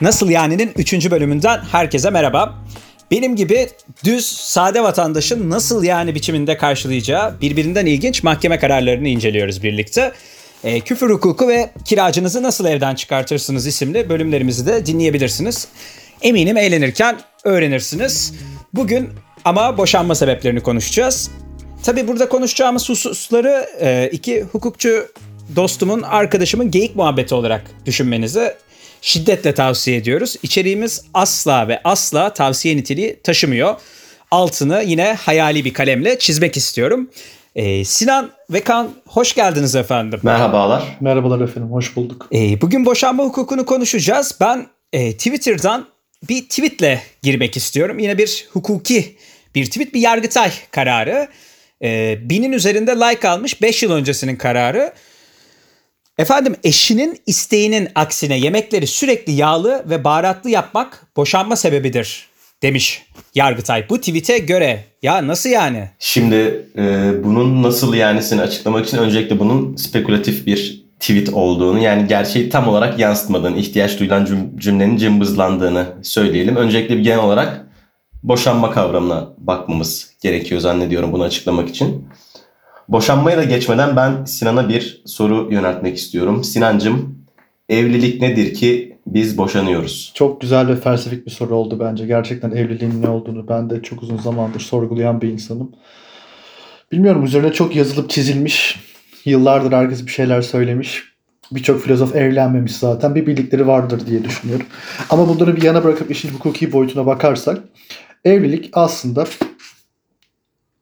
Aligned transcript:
Nasıl 0.00 0.30
Yani'nin 0.30 0.72
3. 0.76 1.10
bölümünden 1.10 1.60
herkese 1.72 2.10
merhaba. 2.10 2.54
Benim 3.10 3.36
gibi 3.36 3.68
düz 4.04 4.26
sade 4.26 4.82
vatandaşın 4.82 5.50
nasıl 5.50 5.84
yani 5.84 6.14
biçiminde 6.14 6.56
karşılayacağı 6.56 7.40
birbirinden 7.40 7.86
ilginç 7.86 8.22
mahkeme 8.22 8.58
kararlarını 8.58 9.08
inceliyoruz 9.08 9.62
birlikte. 9.62 10.12
E, 10.64 10.80
küfür 10.80 11.10
hukuku 11.10 11.48
ve 11.48 11.70
kiracınızı 11.84 12.42
nasıl 12.42 12.64
evden 12.64 12.94
çıkartırsınız 12.94 13.66
isimli 13.66 14.08
bölümlerimizi 14.08 14.66
de 14.66 14.86
dinleyebilirsiniz. 14.86 15.68
Eminim 16.22 16.56
eğlenirken 16.56 17.20
öğrenirsiniz. 17.44 18.34
Bugün 18.74 19.08
ama 19.44 19.78
boşanma 19.78 20.14
sebeplerini 20.14 20.60
konuşacağız. 20.60 21.30
Tabi 21.82 22.08
burada 22.08 22.28
konuşacağımız 22.28 22.88
hususları 22.88 23.66
e, 23.80 24.10
iki 24.12 24.42
hukukçu 24.42 25.06
dostumun, 25.56 26.02
arkadaşımın 26.02 26.70
geyik 26.70 26.96
muhabbeti 26.96 27.34
olarak 27.34 27.62
düşünmenizi 27.86 28.54
şiddetle 29.02 29.54
tavsiye 29.54 29.96
ediyoruz. 29.96 30.36
İçeriğimiz 30.42 31.04
asla 31.14 31.68
ve 31.68 31.80
asla 31.84 32.32
tavsiye 32.32 32.76
niteliği 32.76 33.20
taşımıyor. 33.22 33.76
Altını 34.30 34.82
yine 34.86 35.12
hayali 35.14 35.64
bir 35.64 35.72
kalemle 35.74 36.18
çizmek 36.18 36.56
istiyorum. 36.56 37.10
Ee, 37.56 37.84
Sinan 37.84 38.30
ve 38.50 38.60
Kan 38.60 38.90
hoş 39.06 39.34
geldiniz 39.34 39.74
efendim. 39.74 40.20
Merhabalar. 40.22 40.82
Merhabalar 41.00 41.40
efendim, 41.40 41.72
hoş 41.72 41.96
bulduk. 41.96 42.28
Ee, 42.32 42.60
bugün 42.60 42.86
boşanma 42.86 43.24
hukukunu 43.24 43.66
konuşacağız. 43.66 44.36
Ben 44.40 44.66
e, 44.92 45.12
Twitter'dan 45.12 45.86
bir 46.28 46.42
tweetle 46.42 47.02
girmek 47.22 47.56
istiyorum. 47.56 47.98
Yine 47.98 48.18
bir 48.18 48.48
hukuki 48.52 49.16
bir 49.54 49.66
tweet, 49.66 49.94
bir 49.94 50.00
yargıtay 50.00 50.50
kararı. 50.70 51.28
Ee, 51.82 52.18
binin 52.22 52.52
üzerinde 52.52 52.90
like 52.90 53.28
almış 53.28 53.62
5 53.62 53.82
yıl 53.82 53.92
öncesinin 53.92 54.36
kararı. 54.36 54.92
Efendim 56.20 56.56
eşinin 56.64 57.18
isteğinin 57.26 57.88
aksine 57.94 58.38
yemekleri 58.38 58.86
sürekli 58.86 59.32
yağlı 59.32 59.84
ve 59.90 60.04
baharatlı 60.04 60.50
yapmak 60.50 61.06
boşanma 61.16 61.56
sebebidir 61.56 62.26
demiş 62.62 63.02
Yargıtay. 63.34 63.88
Bu 63.88 63.98
tweet'e 63.98 64.38
göre 64.38 64.84
ya 65.02 65.26
nasıl 65.26 65.50
yani? 65.50 65.90
Şimdi 65.98 66.66
e, 66.76 67.12
bunun 67.24 67.62
nasıl 67.62 67.94
yanisini 67.94 68.40
açıklamak 68.40 68.86
için 68.86 68.98
öncelikle 68.98 69.38
bunun 69.38 69.76
spekülatif 69.76 70.46
bir 70.46 70.84
tweet 71.00 71.28
olduğunu 71.28 71.78
yani 71.78 72.08
gerçeği 72.08 72.48
tam 72.48 72.68
olarak 72.68 72.98
yansıtmadığını, 72.98 73.58
ihtiyaç 73.58 74.00
duyulan 74.00 74.28
cümlenin 74.56 74.96
cımbızlandığını 74.96 75.86
söyleyelim. 76.02 76.56
Öncelikle 76.56 76.96
bir 76.96 77.02
genel 77.02 77.18
olarak 77.18 77.66
boşanma 78.22 78.70
kavramına 78.70 79.28
bakmamız 79.38 80.10
gerekiyor 80.22 80.60
zannediyorum 80.60 81.12
bunu 81.12 81.22
açıklamak 81.22 81.68
için. 81.68 82.08
Boşanmaya 82.90 83.38
da 83.38 83.44
geçmeden 83.44 83.96
ben 83.96 84.24
Sinan'a 84.24 84.68
bir 84.68 85.02
soru 85.06 85.48
yöneltmek 85.52 85.96
istiyorum. 85.96 86.44
Sinancım, 86.44 87.24
evlilik 87.68 88.20
nedir 88.20 88.54
ki 88.54 88.98
biz 89.06 89.38
boşanıyoruz? 89.38 90.12
Çok 90.14 90.40
güzel 90.40 90.68
ve 90.68 90.76
felsefik 90.76 91.26
bir 91.26 91.30
soru 91.30 91.54
oldu 91.54 91.80
bence. 91.80 92.06
Gerçekten 92.06 92.50
evliliğin 92.50 93.02
ne 93.02 93.08
olduğunu 93.08 93.48
ben 93.48 93.70
de 93.70 93.82
çok 93.82 94.02
uzun 94.02 94.16
zamandır 94.16 94.60
sorgulayan 94.60 95.20
bir 95.20 95.28
insanım. 95.28 95.72
Bilmiyorum 96.92 97.24
üzerine 97.24 97.52
çok 97.52 97.76
yazılıp 97.76 98.10
çizilmiş. 98.10 98.80
Yıllardır 99.24 99.72
herkes 99.72 100.06
bir 100.06 100.10
şeyler 100.10 100.42
söylemiş. 100.42 101.02
Birçok 101.52 101.80
filozof 101.80 102.16
evlenmemiş 102.16 102.76
zaten. 102.76 103.14
Bir 103.14 103.26
bildikleri 103.26 103.66
vardır 103.66 104.06
diye 104.06 104.24
düşünüyorum. 104.24 104.66
Ama 105.10 105.28
bunları 105.28 105.56
bir 105.56 105.62
yana 105.62 105.84
bırakıp 105.84 106.10
işin 106.10 106.28
hukuki 106.28 106.72
boyutuna 106.72 107.06
bakarsak 107.06 107.58
evlilik 108.24 108.70
aslında 108.72 109.26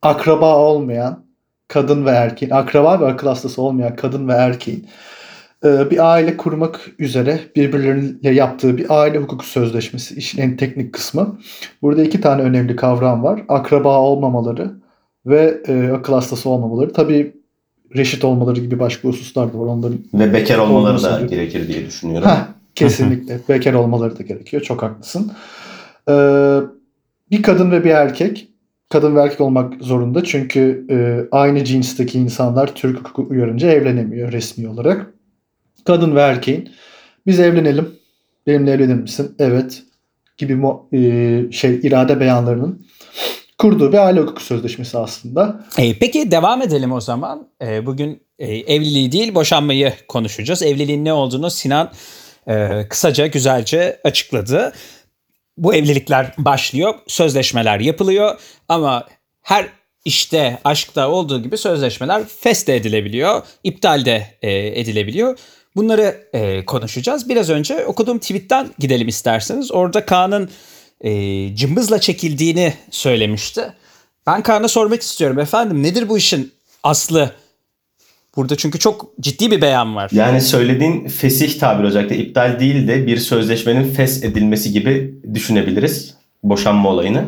akraba 0.03 0.57
olmayan 0.57 1.28
kadın 1.69 2.07
ve 2.07 2.11
erkeğin, 2.11 2.53
akraba 2.53 3.01
ve 3.01 3.07
akıl 3.07 3.27
hastası 3.27 3.63
olmayan 3.63 3.97
kadın 3.97 4.29
ve 4.29 4.33
erkeğin 4.33 4.89
e, 5.65 5.91
bir 5.91 6.13
aile 6.13 6.37
kurmak 6.37 6.91
üzere 6.99 7.41
birbirleriyle 7.57 8.31
yaptığı 8.31 8.79
bir 8.79 8.87
aile 9.01 9.19
hukuku 9.19 9.47
sözleşmesi 9.47 10.15
işin 10.15 10.43
en 10.43 10.57
teknik 10.57 10.93
kısmı. 10.93 11.39
Burada 11.83 12.05
iki 12.05 12.21
tane 12.21 12.43
önemli 12.43 12.77
kavram 12.77 13.23
var. 13.23 13.43
Akraba 13.49 14.01
olmamaları 14.01 14.71
ve 15.27 15.61
e, 15.67 15.93
akıl 15.93 16.13
hastası 16.13 16.49
olmamaları. 16.49 16.93
Tabii 16.93 17.33
reşit 17.97 18.25
olmaları 18.25 18.61
gibi 18.61 18.79
başka 18.79 19.09
hususlar 19.09 19.53
da 19.53 19.59
var. 19.59 19.67
Onların 19.67 19.99
ve 20.15 20.33
bekar 20.33 20.59
olmaları 20.59 21.03
da 21.03 21.19
gibi. 21.19 21.31
gerekir 21.31 21.69
diye 21.69 21.87
düşünüyorum. 21.87 22.29
Heh, 22.29 22.47
kesinlikle. 22.75 23.39
bekar 23.49 23.75
olmaları 23.75 24.19
da 24.19 24.23
gerekiyor. 24.23 24.63
Çok 24.63 24.83
haklısın. 24.83 25.33
Ee, 26.11 26.59
bir 27.31 27.43
kadın 27.43 27.71
ve 27.71 27.85
bir 27.85 27.91
erkek 27.91 28.49
kadın 28.89 29.17
ve 29.17 29.21
erkek 29.21 29.41
olmak 29.41 29.75
zorunda. 29.81 30.25
Çünkü 30.25 30.87
e, 30.91 30.97
aynı 31.37 31.65
cinsteki 31.65 32.19
insanlar 32.19 32.75
Türk 32.75 32.99
hukuku 32.99 33.27
uyarınca 33.31 33.71
evlenemiyor 33.71 34.33
resmi 34.33 34.69
olarak. 34.69 35.07
Kadın 35.85 36.17
ve 36.17 36.21
erkeğin 36.21 36.71
biz 37.27 37.41
evlenelim. 37.41 37.89
Benimle 38.47 38.73
evlenir 38.73 38.95
misin? 38.95 39.35
Evet. 39.39 39.83
Gibi 40.37 40.59
e, 40.93 41.53
şey 41.53 41.81
irade 41.83 42.21
beyanlarının 42.21 42.87
kurduğu 43.59 43.93
bir 43.93 43.99
aile 43.99 44.21
hukuku 44.21 44.43
sözleşmesi 44.43 44.99
aslında. 44.99 45.65
E, 45.79 45.99
peki 45.99 46.31
devam 46.31 46.63
edelim 46.63 46.93
o 46.93 47.01
zaman. 47.01 47.49
E, 47.63 47.87
bugün 47.87 48.23
e, 48.39 48.57
evliliği 48.57 49.13
değil 49.13 49.35
boşanmayı 49.35 49.93
konuşacağız. 50.09 50.63
Evliliğin 50.63 51.05
ne 51.05 51.13
olduğunu 51.13 51.51
Sinan 51.51 51.91
e, 52.49 52.87
kısaca 52.89 53.27
güzelce 53.27 54.01
açıkladı 54.05 54.73
bu 55.59 55.75
evlilikler 55.75 56.35
başlıyor, 56.39 56.95
sözleşmeler 57.07 57.81
yapılıyor 57.81 58.41
ama 58.69 59.07
her 59.43 59.67
işte 60.05 60.59
aşkta 60.65 61.09
olduğu 61.11 61.43
gibi 61.43 61.59
sözleşmeler 61.59 62.23
feste 62.41 62.75
edilebiliyor, 62.75 63.43
iptal 63.65 64.05
de 64.05 64.27
e, 64.43 64.81
edilebiliyor. 64.81 65.39
Bunları 65.77 66.29
e, 66.33 66.65
konuşacağız. 66.65 67.29
Biraz 67.29 67.51
önce 67.51 67.87
okuduğum 67.87 68.19
tweetten 68.19 68.69
gidelim 68.79 69.09
isterseniz. 69.09 69.73
Orada 69.73 70.07
Kaan'ın 70.07 70.51
e, 71.01 71.11
cımbızla 71.57 72.01
çekildiğini 72.01 72.75
söylemişti. 72.91 73.73
Ben 74.27 74.43
Kaan'a 74.43 74.69
sormak 74.69 75.03
istiyorum. 75.03 75.39
Efendim 75.39 75.83
nedir 75.83 76.09
bu 76.09 76.19
işin 76.19 76.53
aslı? 76.83 77.35
Burada 78.39 78.57
çünkü 78.57 78.79
çok 78.79 79.07
ciddi 79.21 79.51
bir 79.51 79.63
beyan 79.63 79.97
var. 79.97 80.11
Yani 80.13 80.41
söylediğin 80.41 81.09
fesih 81.09 81.59
tabir 81.61 81.85
özellikle 81.85 82.17
iptal 82.17 82.61
değil 82.61 82.89
de 82.89 83.07
bir 83.07 83.17
sözleşmenin 83.17 83.93
fes 83.93 84.25
edilmesi 84.25 84.73
gibi 84.73 85.15
düşünebiliriz 85.35 86.15
boşanma 86.43 86.89
olayını. 86.89 87.25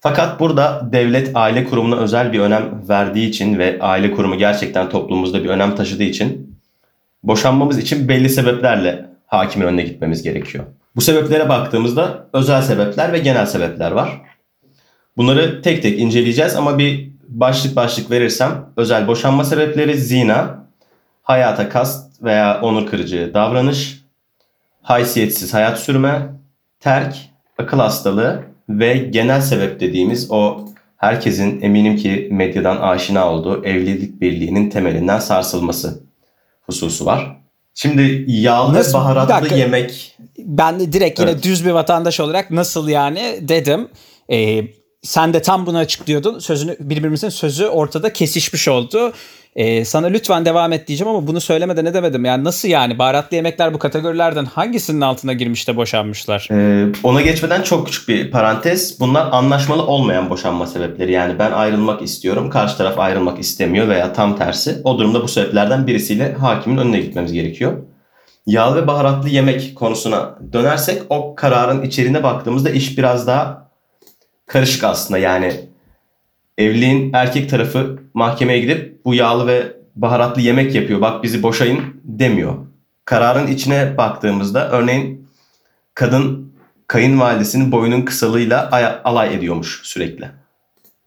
Fakat 0.00 0.40
burada 0.40 0.88
devlet 0.92 1.30
aile 1.34 1.64
kurumuna 1.64 1.96
özel 1.96 2.32
bir 2.32 2.38
önem 2.38 2.88
verdiği 2.88 3.28
için 3.28 3.58
ve 3.58 3.78
aile 3.80 4.10
kurumu 4.10 4.38
gerçekten 4.38 4.88
toplumumuzda 4.88 5.44
bir 5.44 5.48
önem 5.48 5.76
taşıdığı 5.76 6.02
için 6.02 6.58
boşanmamız 7.22 7.78
için 7.78 8.08
belli 8.08 8.28
sebeplerle 8.28 9.06
hakimin 9.26 9.66
önüne 9.66 9.82
gitmemiz 9.82 10.22
gerekiyor. 10.22 10.64
Bu 10.96 11.00
sebeplere 11.00 11.48
baktığımızda 11.48 12.28
özel 12.32 12.62
sebepler 12.62 13.12
ve 13.12 13.18
genel 13.18 13.46
sebepler 13.46 13.90
var. 13.90 14.20
Bunları 15.16 15.62
tek 15.62 15.82
tek 15.82 15.98
inceleyeceğiz 15.98 16.56
ama 16.56 16.78
bir 16.78 17.13
başlık 17.28 17.76
başlık 17.76 18.10
verirsem 18.10 18.66
özel 18.76 19.06
boşanma 19.08 19.44
sebepleri 19.44 19.98
zina, 19.98 20.66
hayata 21.22 21.68
kast 21.68 22.22
veya 22.22 22.60
onur 22.62 22.86
kırıcı 22.86 23.30
davranış, 23.34 24.04
haysiyetsiz 24.82 25.54
hayat 25.54 25.78
sürme, 25.78 26.28
terk, 26.80 27.16
akıl 27.58 27.78
hastalığı 27.78 28.42
ve 28.68 28.94
genel 28.94 29.40
sebep 29.40 29.80
dediğimiz 29.80 30.30
o 30.30 30.64
herkesin 30.96 31.62
eminim 31.62 31.96
ki 31.96 32.28
medyadan 32.30 32.76
aşina 32.76 33.30
olduğu 33.30 33.64
evlilik 33.64 34.20
birliğinin 34.20 34.70
temelinden 34.70 35.18
sarsılması 35.18 36.00
hususu 36.62 37.06
var. 37.06 37.36
Şimdi 37.74 38.24
yağlı 38.28 38.74
nasıl, 38.74 38.98
baharatlı 38.98 39.56
yemek. 39.56 40.18
Ben 40.38 40.80
de 40.80 40.92
direkt 40.92 41.20
yine 41.20 41.30
evet. 41.30 41.44
düz 41.44 41.66
bir 41.66 41.70
vatandaş 41.70 42.20
olarak 42.20 42.50
nasıl 42.50 42.88
yani 42.88 43.38
dedim. 43.40 43.88
Ee, 44.30 44.64
sen 45.04 45.34
de 45.34 45.42
tam 45.42 45.66
bunu 45.66 45.78
açıklıyordun. 45.78 46.38
Sözünü 46.38 46.76
birbirimizin 46.80 47.28
sözü 47.28 47.66
ortada 47.66 48.12
kesişmiş 48.12 48.68
oldu. 48.68 49.12
Ee, 49.56 49.84
sana 49.84 50.06
lütfen 50.06 50.44
devam 50.44 50.72
et 50.72 50.88
diyeceğim 50.88 51.14
ama 51.14 51.26
bunu 51.26 51.40
söylemeden 51.40 51.84
ne 51.84 51.94
demedim. 51.94 52.24
Yani 52.24 52.44
nasıl 52.44 52.68
yani 52.68 52.98
baharatlı 52.98 53.36
yemekler 53.36 53.74
bu 53.74 53.78
kategorilerden 53.78 54.44
hangisinin 54.44 55.00
altına 55.00 55.32
girmiş 55.32 55.68
de 55.68 55.76
boşanmışlar? 55.76 56.48
Ee, 56.50 56.86
ona 57.02 57.20
geçmeden 57.20 57.62
çok 57.62 57.86
küçük 57.86 58.08
bir 58.08 58.30
parantez. 58.30 59.00
Bunlar 59.00 59.28
anlaşmalı 59.32 59.86
olmayan 59.86 60.30
boşanma 60.30 60.66
sebepleri. 60.66 61.12
Yani 61.12 61.38
ben 61.38 61.52
ayrılmak 61.52 62.02
istiyorum, 62.02 62.50
karşı 62.50 62.76
taraf 62.76 62.98
ayrılmak 62.98 63.38
istemiyor 63.38 63.88
veya 63.88 64.12
tam 64.12 64.36
tersi. 64.36 64.80
O 64.84 64.98
durumda 64.98 65.22
bu 65.22 65.28
sebeplerden 65.28 65.86
birisiyle 65.86 66.32
hakimin 66.32 66.76
önüne 66.76 67.00
gitmemiz 67.00 67.32
gerekiyor. 67.32 67.72
Yağ 68.46 68.76
ve 68.76 68.86
baharatlı 68.86 69.28
yemek 69.28 69.74
konusuna 69.76 70.38
dönersek 70.52 71.02
o 71.08 71.34
kararın 71.34 71.82
içeriğine 71.82 72.22
baktığımızda 72.22 72.70
iş 72.70 72.98
biraz 72.98 73.26
daha 73.26 73.63
karışık 74.46 74.84
aslında 74.84 75.18
yani 75.18 75.52
evliliğin 76.58 77.10
erkek 77.12 77.50
tarafı 77.50 77.98
mahkemeye 78.14 78.60
gidip 78.60 79.04
bu 79.04 79.14
yağlı 79.14 79.46
ve 79.46 79.72
baharatlı 79.96 80.42
yemek 80.42 80.74
yapıyor 80.74 81.00
bak 81.00 81.22
bizi 81.22 81.42
boşayın 81.42 81.80
demiyor. 82.04 82.54
Kararın 83.04 83.46
içine 83.46 83.96
baktığımızda 83.96 84.70
örneğin 84.70 85.28
kadın 85.94 86.52
kayınvalidesinin 86.86 87.72
boyunun 87.72 88.02
kısalığıyla 88.02 88.70
alay 89.04 89.34
ediyormuş 89.34 89.80
sürekli. 89.82 90.26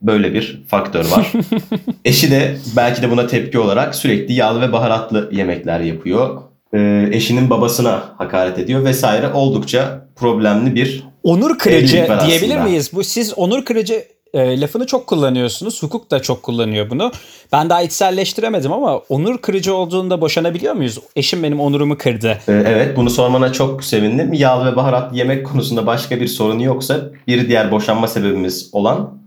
Böyle 0.02 0.34
bir 0.34 0.64
faktör 0.68 1.06
var. 1.12 1.32
Eşi 2.06 2.32
de 2.32 2.58
belki 2.76 3.02
de 3.02 3.12
buna 3.12 3.28
tepki 3.28 3.60
olarak 3.60 3.96
sürekli 3.96 4.34
yağlı 4.34 4.62
ve 4.62 4.72
baharatlı 4.72 5.30
yemekler 5.32 5.80
yapıyor. 5.80 6.42
e, 6.74 7.10
eşinin 7.12 7.50
babasına 7.50 8.04
hakaret 8.18 8.60
ediyor 8.60 8.84
vesaire 8.84 9.34
oldukça 9.34 10.08
problemli 10.16 10.76
bir 10.76 11.04
Onur 11.28 11.58
kırıcı 11.58 12.08
diyebilir 12.28 12.58
miyiz? 12.58 12.92
Bu 12.94 13.04
siz 13.04 13.34
onur 13.38 13.66
kırıcı 13.66 14.06
e, 14.34 14.62
lafını 14.62 14.86
çok 14.88 15.08
kullanıyorsunuz. 15.08 15.84
Hukuk 15.84 16.12
da 16.12 16.22
çok 16.22 16.44
kullanıyor 16.44 16.90
bunu. 16.90 17.12
Ben 17.52 17.70
daha 17.70 17.82
içselleştiremedim 17.82 18.74
ama 18.74 18.98
onur 18.98 19.38
kırıcı 19.38 19.76
olduğunda 19.76 20.22
boşanabiliyor 20.22 20.74
muyuz? 20.74 21.00
Eşim 21.16 21.44
benim 21.44 21.60
onurumu 21.60 21.98
kırdı. 21.98 22.38
Ee, 22.48 22.52
Evet 22.52 22.98
bunu 22.98 23.10
sormana 23.10 23.54
çok 23.54 23.84
sevindim. 23.84 24.34
Yağlı 24.34 24.72
ve 24.72 24.76
baharat 24.76 25.16
yemek 25.16 25.46
konusunda 25.46 25.88
başka 25.88 26.20
bir 26.22 26.28
sorun 26.28 26.60
yoksa 26.60 27.02
bir 27.28 27.48
diğer 27.48 27.72
boşanma 27.72 28.08
sebebimiz 28.08 28.70
olan 28.72 29.20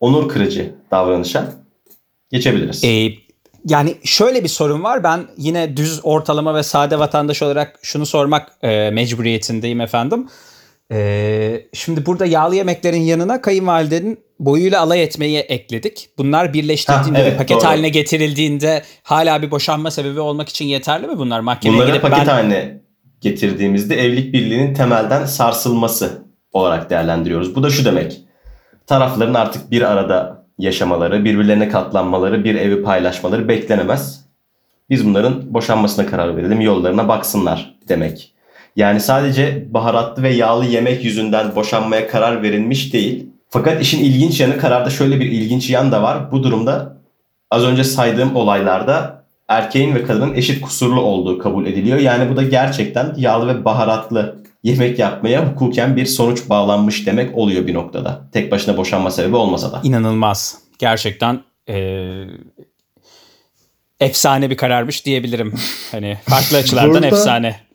onur 0.00 0.28
kırıcı 0.28 0.74
davranışa 0.90 1.52
geçebiliriz. 2.30 2.84
E, 2.84 3.12
yani 3.64 3.94
şöyle 4.04 4.44
bir 4.44 4.48
sorun 4.48 4.82
var. 4.82 5.04
Ben 5.04 5.20
yine 5.36 5.76
düz 5.76 6.00
ortalama 6.02 6.54
ve 6.54 6.62
sade 6.62 6.98
vatandaş 6.98 7.42
olarak 7.42 7.78
şunu 7.82 8.06
sormak 8.06 8.52
e, 8.62 8.90
mecburiyetindeyim 8.90 9.80
efendim. 9.80 10.28
E, 10.92 11.66
şimdi 11.72 12.06
burada 12.06 12.26
yağlı 12.26 12.56
yemeklerin 12.56 13.00
yanına 13.00 13.40
kayınvalidenin 13.40 14.18
boyuyla 14.40 14.80
alay 14.80 15.02
etmeyi 15.02 15.38
ekledik. 15.38 16.08
Bunlar 16.18 16.52
birleştirildiğinde 16.54 17.18
Ha, 17.18 17.24
evet, 17.24 17.32
bir 17.32 17.38
paket 17.38 17.56
doğru. 17.56 17.66
haline 17.66 17.88
getirildiğinde 17.88 18.82
hala 19.02 19.42
bir 19.42 19.50
boşanma 19.50 19.90
sebebi 19.90 20.20
olmak 20.20 20.48
için 20.48 20.64
yeterli 20.64 21.06
mi 21.06 21.18
bunlar? 21.18 21.40
Mahkemeye 21.40 21.76
Bunları 21.76 21.90
gidip 21.90 22.02
paket 22.02 22.18
ben 22.18 22.24
haline 22.26 22.80
getirdiğimizde 23.20 24.04
evlilik 24.04 24.32
birliğinin 24.32 24.74
temelden 24.74 25.26
sarsılması 25.26 26.22
olarak 26.52 26.90
değerlendiriyoruz. 26.90 27.54
Bu 27.54 27.62
da 27.62 27.70
şu 27.70 27.84
demek. 27.84 28.20
Tarafların 28.86 29.34
artık 29.34 29.70
bir 29.70 29.82
arada 29.82 30.46
yaşamaları, 30.58 31.24
birbirlerine 31.24 31.68
katlanmaları, 31.68 32.44
bir 32.44 32.54
evi 32.54 32.82
paylaşmaları 32.82 33.48
beklenemez. 33.48 34.24
Biz 34.90 35.06
bunların 35.06 35.54
boşanmasına 35.54 36.06
karar 36.06 36.36
verelim, 36.36 36.60
yollarına 36.60 37.08
baksınlar 37.08 37.74
demek. 37.88 38.34
Yani 38.78 39.00
sadece 39.00 39.74
baharatlı 39.74 40.22
ve 40.22 40.34
yağlı 40.34 40.64
yemek 40.64 41.04
yüzünden 41.04 41.56
boşanmaya 41.56 42.08
karar 42.08 42.42
verilmiş 42.42 42.92
değil. 42.92 43.26
Fakat 43.50 43.82
işin 43.82 44.04
ilginç 44.04 44.40
yanı 44.40 44.58
kararda 44.58 44.90
şöyle 44.90 45.20
bir 45.20 45.26
ilginç 45.26 45.70
yan 45.70 45.92
da 45.92 46.02
var. 46.02 46.32
Bu 46.32 46.42
durumda 46.42 46.96
az 47.50 47.64
önce 47.64 47.84
saydığım 47.84 48.36
olaylarda 48.36 49.24
erkeğin 49.48 49.94
ve 49.94 50.02
kadının 50.02 50.34
eşit 50.34 50.60
kusurlu 50.60 51.00
olduğu 51.00 51.38
kabul 51.38 51.66
ediliyor. 51.66 51.98
Yani 51.98 52.30
bu 52.30 52.36
da 52.36 52.42
gerçekten 52.42 53.14
yağlı 53.16 53.48
ve 53.48 53.64
baharatlı 53.64 54.44
yemek 54.62 54.98
yapmaya 54.98 55.46
hukuken 55.48 55.96
bir 55.96 56.06
sonuç 56.06 56.48
bağlanmış 56.48 57.06
demek 57.06 57.38
oluyor 57.38 57.66
bir 57.66 57.74
noktada. 57.74 58.20
Tek 58.32 58.52
başına 58.52 58.76
boşanma 58.76 59.10
sebebi 59.10 59.36
olmasa 59.36 59.72
da. 59.72 59.80
inanılmaz. 59.82 60.58
Gerçekten 60.78 61.40
e, 61.68 61.76
efsane 64.00 64.50
bir 64.50 64.56
kararmış 64.56 65.06
diyebilirim. 65.06 65.54
Hani 65.92 66.18
farklı 66.24 66.56
açılardan 66.56 66.94
Burada- 66.94 67.06
efsane. 67.06 67.67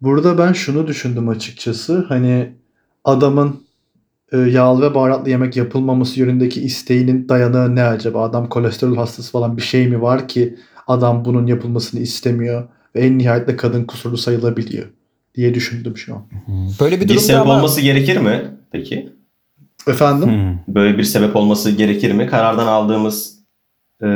Burada 0.00 0.38
ben 0.38 0.52
şunu 0.52 0.86
düşündüm 0.86 1.28
açıkçası. 1.28 2.04
Hani 2.08 2.52
adamın 3.04 3.60
e, 4.32 4.38
yağlı 4.38 4.90
ve 4.90 4.94
baharatlı 4.94 5.30
yemek 5.30 5.56
yapılmaması 5.56 6.20
yönündeki 6.20 6.60
isteğinin 6.60 7.28
dayanağı 7.28 7.76
ne 7.76 7.82
acaba? 7.82 8.22
Adam 8.22 8.48
kolesterol 8.48 8.96
hastası 8.96 9.32
falan 9.32 9.56
bir 9.56 9.62
şey 9.62 9.88
mi 9.88 10.02
var 10.02 10.28
ki 10.28 10.56
adam 10.86 11.24
bunun 11.24 11.46
yapılmasını 11.46 12.00
istemiyor 12.00 12.68
ve 12.94 13.00
en 13.00 13.18
nihayetinde 13.18 13.56
kadın 13.56 13.84
kusurlu 13.84 14.16
sayılabiliyor 14.16 14.86
diye 15.34 15.54
düşündüm 15.54 15.96
şu 15.96 16.14
an. 16.14 16.22
Böyle 16.80 16.96
bir 16.96 17.00
Bir 17.00 17.08
durumda 17.08 17.22
sebep 17.22 17.40
ama... 17.40 17.56
olması 17.56 17.80
gerekir 17.80 18.16
mi 18.16 18.50
peki? 18.72 19.12
Efendim? 19.86 20.28
Hmm. 20.28 20.74
Böyle 20.74 20.98
bir 20.98 21.04
sebep 21.04 21.36
olması 21.36 21.70
gerekir 21.70 22.12
mi? 22.12 22.26
Karardan 22.26 22.66
aldığımız 22.66 23.38
e, 24.02 24.08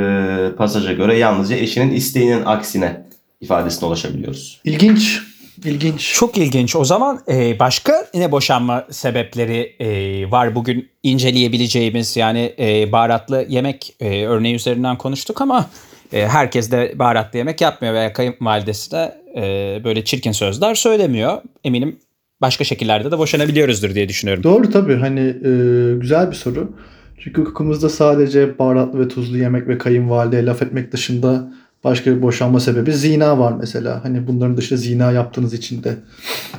pasaja 0.57 0.93
göre 0.93 1.19
yalnızca 1.19 1.57
eşinin 1.57 1.95
isteğinin 1.95 2.45
aksine 2.45 3.07
ifadesine 3.41 3.89
ulaşabiliyoruz. 3.89 4.61
İlginç. 4.65 5.32
İlginç. 5.65 6.15
Çok 6.15 6.39
ilginç. 6.39 6.77
O 6.77 6.85
zaman 6.85 7.21
e, 7.29 7.59
başka 7.59 8.07
yine 8.15 8.33
boşanma 8.33 8.87
sebepleri 8.91 9.77
e, 9.81 10.31
var 10.31 10.55
bugün 10.55 10.89
inceleyebileceğimiz. 11.03 12.17
Yani 12.17 12.55
e, 12.59 12.93
baharatlı 12.93 13.47
yemek 13.49 13.95
e, 14.01 14.25
örneği 14.27 14.55
üzerinden 14.55 14.99
konuştuk 14.99 15.41
ama 15.41 15.71
e, 16.13 16.29
herkes 16.29 16.71
de 16.71 16.93
baharatlı 16.99 17.39
yemek 17.39 17.61
yapmıyor 17.61 17.95
veya 17.95 18.13
kayınvalidesi 18.13 18.91
de 18.91 19.15
e, 19.37 19.41
böyle 19.85 20.05
çirkin 20.05 20.33
sözler 20.33 20.75
söylemiyor. 20.75 21.43
Eminim 21.65 21.99
başka 22.41 22.65
şekillerde 22.65 23.11
de 23.11 23.19
boşanabiliyoruzdur 23.19 23.95
diye 23.95 24.09
düşünüyorum. 24.09 24.43
Doğru 24.43 24.71
tabii 24.71 24.97
hani 24.97 25.21
e, 25.21 25.51
güzel 25.99 26.31
bir 26.31 26.37
soru. 26.37 26.73
Çünkü 27.19 27.41
hukukumuzda 27.41 27.89
sadece 27.89 28.59
baharatlı 28.59 29.01
ve 29.01 29.09
tuzlu 29.09 29.39
yemek 29.39 29.69
ve 29.69 29.79
kayınvalideye 29.79 30.47
laf 30.47 30.63
etmek 30.63 30.93
dışında 30.93 31.53
başka 31.85 32.17
bir 32.17 32.23
boşanma 32.23 32.61
sebebi 32.61 32.93
zina 32.93 33.39
var 33.39 33.53
mesela. 33.61 34.05
Hani 34.05 34.27
bunların 34.27 34.57
dışında 34.57 34.81
zina 34.81 35.13
yaptığınız 35.13 35.55
için 35.55 35.83
de 35.85 35.97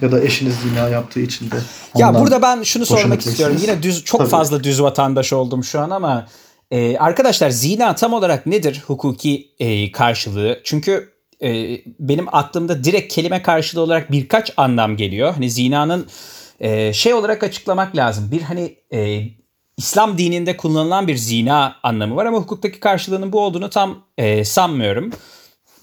ya 0.02 0.12
da 0.12 0.22
eşiniz 0.22 0.56
zina 0.56 0.90
yaptığı 0.90 1.20
için 1.20 1.52
de. 1.52 1.56
Ya 1.98 2.14
burada 2.20 2.42
ben 2.42 2.64
şunu 2.64 2.86
sormak 2.86 3.26
istiyorum. 3.26 3.58
Yine 3.62 3.84
düz 3.84 4.04
çok 4.04 4.20
Tabii. 4.20 4.30
fazla 4.30 4.64
düz 4.64 4.82
vatandaş 4.82 5.34
oldum 5.34 5.64
şu 5.64 5.80
an 5.80 5.90
ama 5.90 6.28
e, 6.72 6.98
arkadaşlar 6.98 7.50
zina 7.50 7.96
tam 7.96 8.14
olarak 8.14 8.46
nedir 8.46 8.84
hukuki 8.88 9.48
e, 9.60 9.92
karşılığı? 9.92 10.60
Çünkü 10.64 11.10
e, 11.44 11.78
benim 12.00 12.36
aklımda 12.36 12.84
direkt 12.84 13.14
kelime 13.14 13.42
karşılığı 13.42 13.82
olarak 13.82 14.12
birkaç 14.12 14.54
anlam 14.58 14.98
geliyor. 14.98 15.34
Hani 15.34 15.50
zinanın 15.50 16.08
e, 16.60 16.94
şey 16.94 17.14
olarak 17.14 17.44
açıklamak 17.44 17.96
lazım. 17.96 18.32
Bir 18.32 18.42
hani 18.42 18.76
e, 18.94 19.22
İslam 19.78 20.18
dininde 20.18 20.58
kullanılan 20.58 21.08
bir 21.08 21.16
zina 21.16 21.76
anlamı 21.84 22.16
var 22.16 22.26
ama 22.26 22.38
hukuktaki 22.38 22.80
karşılığının 22.80 23.32
bu 23.32 23.40
olduğunu 23.40 23.70
tam 23.70 23.96
e, 24.18 24.46
sanmıyorum. 24.46 25.10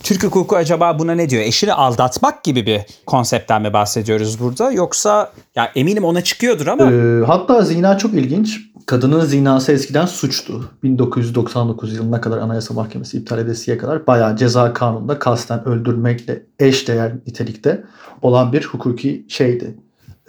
Türk 0.02 0.22
hukuku 0.24 0.56
acaba 0.56 0.98
buna 0.98 1.12
ne 1.14 1.30
diyor? 1.30 1.42
Eşini 1.42 1.72
aldatmak 1.72 2.44
gibi 2.44 2.66
bir 2.66 2.80
konseptten 3.06 3.62
mi 3.62 3.72
bahsediyoruz 3.72 4.40
burada? 4.40 4.72
Yoksa 4.72 5.32
ya 5.56 5.72
eminim 5.74 6.04
ona 6.04 6.20
çıkıyordur 6.24 6.66
ama 6.66 6.92
Ee, 6.92 7.24
hatta 7.26 7.62
zina 7.62 7.98
çok 7.98 8.14
ilginç. 8.14 8.60
Kadının 8.86 9.24
zinası 9.24 9.72
eskiden 9.72 10.06
suçtu. 10.06 10.70
1999 10.82 11.94
yılına 11.94 12.20
kadar 12.20 12.38
Anayasa 12.38 12.74
Mahkemesi 12.74 13.18
iptal 13.18 13.38
edesiye 13.38 13.78
kadar 13.78 14.06
bayağı 14.06 14.36
ceza 14.36 14.72
kanununda 14.72 15.18
kasten 15.18 15.64
öldürmekle 15.68 16.42
eşdeğer 16.58 17.12
nitelikte 17.26 17.84
olan 18.22 18.52
bir 18.52 18.64
hukuki 18.64 19.26
şeydi. 19.28 19.74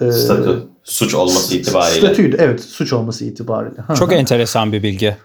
Ee, 0.08 0.12
Statü, 0.12 0.62
suç 0.84 1.14
olması 1.14 1.56
itibariyle. 1.56 2.06
Statüydü 2.06 2.36
evet 2.38 2.60
suç 2.60 2.92
olması 2.92 3.24
itibariyle. 3.24 3.76
Çok 3.98 4.12
enteresan 4.12 4.72
bir 4.72 4.82
bilgi. 4.82 5.16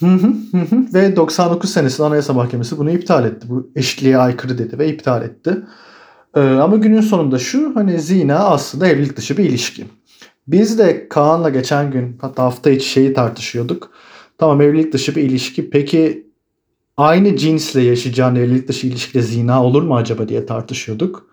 Hı 0.00 0.06
hı, 0.06 0.26
hı 0.52 0.58
hı. 0.58 0.94
Ve 0.94 1.16
99 1.16 1.70
senesinde 1.70 2.06
Anayasa 2.06 2.32
Mahkemesi 2.32 2.78
bunu 2.78 2.90
iptal 2.90 3.24
etti. 3.24 3.46
Bu 3.50 3.70
eşitliğe 3.76 4.18
aykırı 4.18 4.58
dedi 4.58 4.78
ve 4.78 4.88
iptal 4.88 5.22
etti. 5.22 5.56
Ee, 6.36 6.40
ama 6.40 6.76
günün 6.76 7.00
sonunda 7.00 7.38
şu 7.38 7.72
hani 7.74 8.00
zina 8.00 8.38
aslında 8.38 8.86
evlilik 8.86 9.16
dışı 9.16 9.36
bir 9.36 9.44
ilişki. 9.44 9.84
Biz 10.48 10.78
de 10.78 11.08
Kaan'la 11.08 11.50
geçen 11.50 11.90
gün 11.90 12.18
hatta 12.20 12.42
hafta 12.42 12.70
içi 12.70 12.88
şeyi 12.88 13.14
tartışıyorduk. 13.14 13.90
Tamam 14.38 14.60
evlilik 14.60 14.92
dışı 14.92 15.16
bir 15.16 15.22
ilişki. 15.22 15.70
Peki 15.70 16.26
aynı 16.96 17.36
cinsle 17.36 17.82
yaşayacağın 17.82 18.36
evlilik 18.36 18.68
dışı 18.68 18.86
ilişkide 18.86 19.22
zina 19.22 19.64
olur 19.64 19.82
mu 19.82 19.96
acaba 19.96 20.28
diye 20.28 20.46
tartışıyorduk. 20.46 21.26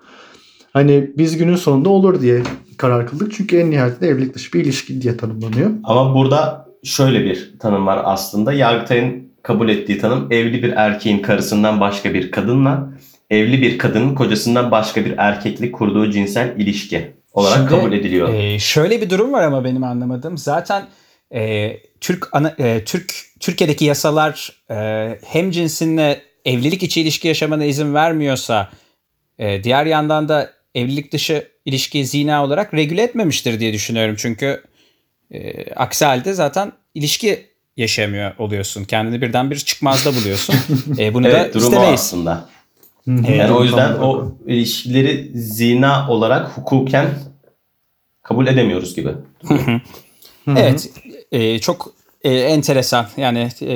Hani 0.73 1.11
biz 1.17 1.37
günün 1.37 1.55
sonunda 1.55 1.89
olur 1.89 2.21
diye 2.21 2.41
karar 2.77 3.07
kıldık. 3.07 3.33
Çünkü 3.33 3.57
en 3.57 3.71
nihayetinde 3.71 4.07
evlilik 4.07 4.35
dışı 4.35 4.53
bir 4.53 4.59
ilişki 4.59 5.01
diye 5.01 5.17
tanımlanıyor. 5.17 5.71
Ama 5.83 6.15
burada 6.15 6.67
şöyle 6.83 7.25
bir 7.25 7.53
tanım 7.59 7.87
var 7.87 8.01
aslında. 8.03 8.53
Yargıtay'ın 8.53 9.33
kabul 9.43 9.69
ettiği 9.69 9.97
tanım 9.97 10.31
evli 10.31 10.63
bir 10.63 10.69
erkeğin 10.69 11.19
karısından 11.19 11.79
başka 11.79 12.13
bir 12.13 12.31
kadınla 12.31 12.93
evli 13.29 13.61
bir 13.61 13.77
kadının 13.77 14.15
kocasından 14.15 14.71
başka 14.71 15.05
bir 15.05 15.13
erkekle 15.17 15.71
kurduğu 15.71 16.11
cinsel 16.11 16.53
ilişki 16.57 17.11
olarak 17.33 17.57
Şimdi, 17.57 17.69
kabul 17.69 17.93
ediliyor. 17.93 18.33
Ee, 18.33 18.59
şöyle 18.59 19.01
bir 19.01 19.09
durum 19.09 19.33
var 19.33 19.43
ama 19.43 19.63
benim 19.63 19.83
anlamadığım. 19.83 20.37
Zaten 20.37 20.87
e, 21.33 21.71
Türk 22.01 22.35
ana, 22.35 22.55
e, 22.57 22.83
Türk 22.85 23.13
Türkiye'deki 23.39 23.85
yasalar 23.85 24.63
e, 24.71 25.09
hem 25.25 25.51
cinsinle 25.51 26.21
evlilik 26.45 26.83
içi 26.83 27.01
ilişki 27.01 27.27
yaşamana 27.27 27.65
izin 27.65 27.93
vermiyorsa 27.93 28.69
e, 29.39 29.63
diğer 29.63 29.85
yandan 29.85 30.29
da 30.29 30.62
evlilik 30.75 31.13
dışı 31.13 31.47
ilişkiyi 31.65 32.05
zina 32.05 32.43
olarak 32.43 32.73
regüle 32.73 33.01
etmemiştir 33.01 33.59
diye 33.59 33.73
düşünüyorum. 33.73 34.15
Çünkü 34.17 34.63
e, 35.31 35.73
aksi 35.73 36.05
halde 36.05 36.33
zaten 36.33 36.71
ilişki 36.95 37.47
yaşamıyor 37.77 38.37
oluyorsun. 38.37 38.83
Kendini 38.83 39.21
birden 39.21 39.51
bir 39.51 39.55
çıkmazda 39.55 40.15
buluyorsun. 40.15 40.55
E, 40.99 41.13
bunu 41.13 41.27
evet 41.27 41.53
da 41.53 41.59
istemeyiz. 41.59 41.99
aslında. 41.99 42.49
Yani 43.07 43.51
o 43.51 43.63
yüzden 43.63 43.93
o 43.93 44.31
ilişkileri 44.47 45.31
zina 45.35 46.09
olarak 46.09 46.57
hukuken 46.57 47.09
kabul 48.21 48.47
edemiyoruz 48.47 48.95
gibi. 48.95 49.09
Evet, 50.47 50.89
e, 51.31 51.59
çok 51.59 51.93
e, 52.23 52.31
enteresan. 52.33 53.07
Yani 53.17 53.49
e, 53.61 53.75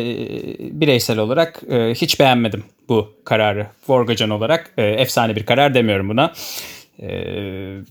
bireysel 0.82 1.20
olarak 1.20 1.62
e, 1.70 1.94
hiç 1.94 2.20
beğenmedim 2.20 2.64
bu 2.90 3.14
kararı. 3.26 3.68
Vorgacan 3.88 4.30
olarak 4.30 4.72
e, 4.78 4.84
efsane 4.84 5.36
bir 5.36 5.46
karar 5.46 5.74
demiyorum 5.74 6.10
buna. 6.10 6.34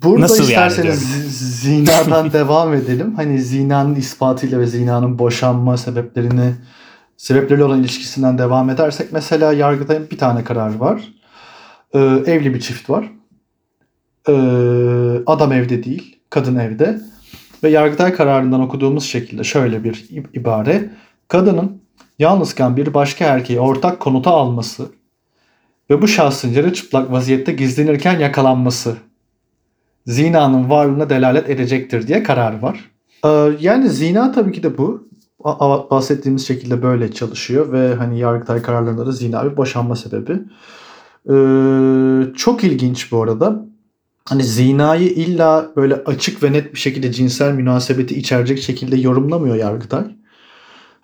Burada 0.03 0.21
nasıl 0.21 0.37
yani 0.37 0.49
isterseniz 0.49 1.03
z- 1.03 1.29
zinadan 1.63 2.33
devam 2.33 2.75
edelim. 2.75 3.15
Hani 3.17 3.43
zinanın 3.43 3.95
ispatıyla 3.95 4.61
ve 4.61 4.67
zinanın 4.67 5.19
boşanma 5.19 5.77
sebeplerini 5.77 6.55
sebepleriyle 7.17 7.65
olan 7.65 7.81
ilişkisinden 7.81 8.39
devam 8.39 8.71
edersek 8.71 9.13
mesela 9.13 9.53
Yargıtay'ın 9.53 10.11
bir 10.11 10.19
tane 10.19 10.45
kararı 10.45 10.81
var. 10.81 11.13
Ee, 11.95 11.99
evli 12.27 12.55
bir 12.55 12.61
çift 12.61 12.91
var. 12.91 13.13
Ee, 14.29 14.33
adam 15.27 15.53
evde 15.53 15.85
değil, 15.85 16.19
kadın 16.31 16.57
evde. 16.57 17.01
Ve 17.65 17.69
Yargıtay 17.71 18.13
kararından 18.13 18.61
okuduğumuz 18.61 19.05
şekilde 19.05 19.45
şöyle 19.45 19.85
bir 19.85 20.07
ibare. 20.35 20.91
Kadının 21.29 21.83
yalnızken 22.19 22.77
bir 22.77 22.95
başka 22.95 23.25
erkeği 23.25 23.61
ortak 23.61 24.01
konuta 24.01 24.31
alması 24.31 24.87
ve 25.91 26.03
bu 26.03 26.09
şahsın 26.09 26.53
yarı 26.53 26.73
çıplak 26.73 27.13
vaziyette 27.13 27.53
gizlenirken 27.53 28.19
yakalanması 28.19 28.97
zinanın 30.07 30.71
varlığına 30.71 31.11
delalet 31.11 31.51
edecektir 31.51 32.09
diye 32.09 32.23
karar 32.23 32.59
var. 32.59 32.91
Ee, 33.25 33.57
yani 33.61 33.89
zina 33.89 34.33
tabii 34.33 34.53
ki 34.53 34.63
de 34.63 34.79
bu. 34.79 35.07
Bahsettiğimiz 35.91 36.47
şekilde 36.47 36.83
böyle 36.83 37.13
çalışıyor 37.13 37.73
ve 37.73 37.95
hani 37.95 38.19
Yargıtay 38.19 38.63
kararlarında 38.63 39.07
da 39.07 39.13
zina 39.13 39.51
bir 39.51 39.57
boşanma 39.57 39.97
sebebi. 39.97 40.33
Ee, 41.31 42.35
çok 42.35 42.65
ilginç 42.65 43.13
bu 43.13 43.23
arada. 43.23 43.67
Hani 44.25 44.45
zinayı 44.45 45.09
illa 45.09 45.71
böyle 45.77 45.95
açık 45.95 46.43
ve 46.43 46.53
net 46.53 46.75
bir 46.75 46.79
şekilde 46.79 47.13
cinsel 47.13 47.53
münasebeti 47.53 48.15
içerecek 48.15 48.59
şekilde 48.59 48.97
yorumlamıyor 48.97 49.57
Yargıtay. 49.57 50.05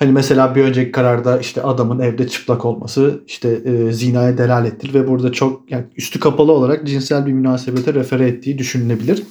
Hani 0.02 0.12
mesela 0.12 0.54
bir 0.54 0.62
önceki 0.62 0.92
kararda 0.92 1.38
işte 1.38 1.62
adamın 1.62 1.98
evde 1.98 2.28
çıplak 2.28 2.64
olması 2.64 3.20
işte 3.26 3.48
e, 3.64 3.92
zinaya 3.92 4.38
delalettir 4.38 4.94
ve 4.94 5.08
burada 5.08 5.32
çok 5.32 5.70
yani 5.70 5.84
üstü 5.96 6.20
kapalı 6.20 6.52
olarak 6.52 6.86
cinsel 6.86 7.26
bir 7.26 7.32
münasebete 7.32 7.94
refere 7.94 8.28
ettiği 8.28 8.58
düşünülebilir. 8.58 9.22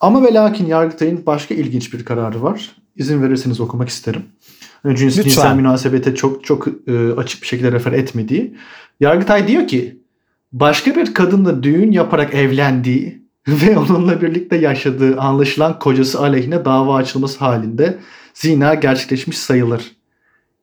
Ama 0.00 0.24
ve 0.24 0.34
lakin 0.34 0.66
Yargıtay'ın 0.66 1.26
başka 1.26 1.54
ilginç 1.54 1.94
bir 1.94 2.04
kararı 2.04 2.42
var. 2.42 2.76
İzin 2.96 3.22
verirseniz 3.22 3.60
okumak 3.60 3.88
isterim. 3.88 4.22
Yani 4.84 4.96
cins, 4.96 5.14
cinsel 5.14 5.56
münasebete 5.56 6.14
çok 6.14 6.44
çok 6.44 6.68
e, 6.86 7.12
açık 7.16 7.42
bir 7.42 7.46
şekilde 7.46 7.72
refer 7.72 7.92
etmediği. 7.92 8.56
Yargıtay 9.00 9.48
diyor 9.48 9.66
ki 9.66 10.00
başka 10.52 10.96
bir 10.96 11.14
kadınla 11.14 11.62
düğün 11.62 11.92
yaparak 11.92 12.34
evlendiği 12.34 13.22
ve 13.48 13.78
onunla 13.78 14.22
birlikte 14.22 14.56
yaşadığı 14.56 15.20
anlaşılan 15.20 15.78
kocası 15.78 16.20
aleyhine 16.20 16.64
dava 16.64 16.96
açılması 16.96 17.38
halinde 17.38 17.98
zina 18.34 18.74
gerçekleşmiş 18.74 19.38
sayılır 19.38 19.96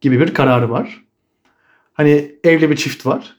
gibi 0.02 0.20
bir 0.20 0.34
kararı 0.34 0.70
var. 0.70 1.06
Hani 1.94 2.36
evli 2.44 2.70
bir 2.70 2.76
çift 2.76 3.06
var. 3.06 3.36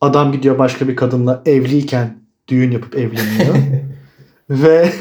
Adam 0.00 0.32
gidiyor 0.32 0.58
başka 0.58 0.88
bir 0.88 0.96
kadınla 0.96 1.42
evliyken 1.46 2.18
düğün 2.48 2.70
yapıp 2.70 2.94
evleniyor. 2.94 3.54
Ve 4.50 4.92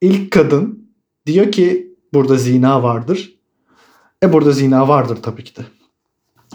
ilk 0.00 0.30
kadın 0.30 0.88
diyor 1.26 1.52
ki 1.52 1.94
burada 2.12 2.36
zina 2.36 2.82
vardır. 2.82 3.34
E 4.22 4.32
burada 4.32 4.52
zina 4.52 4.88
vardır 4.88 5.18
tabii 5.22 5.44
ki 5.44 5.56
de. 5.56 5.62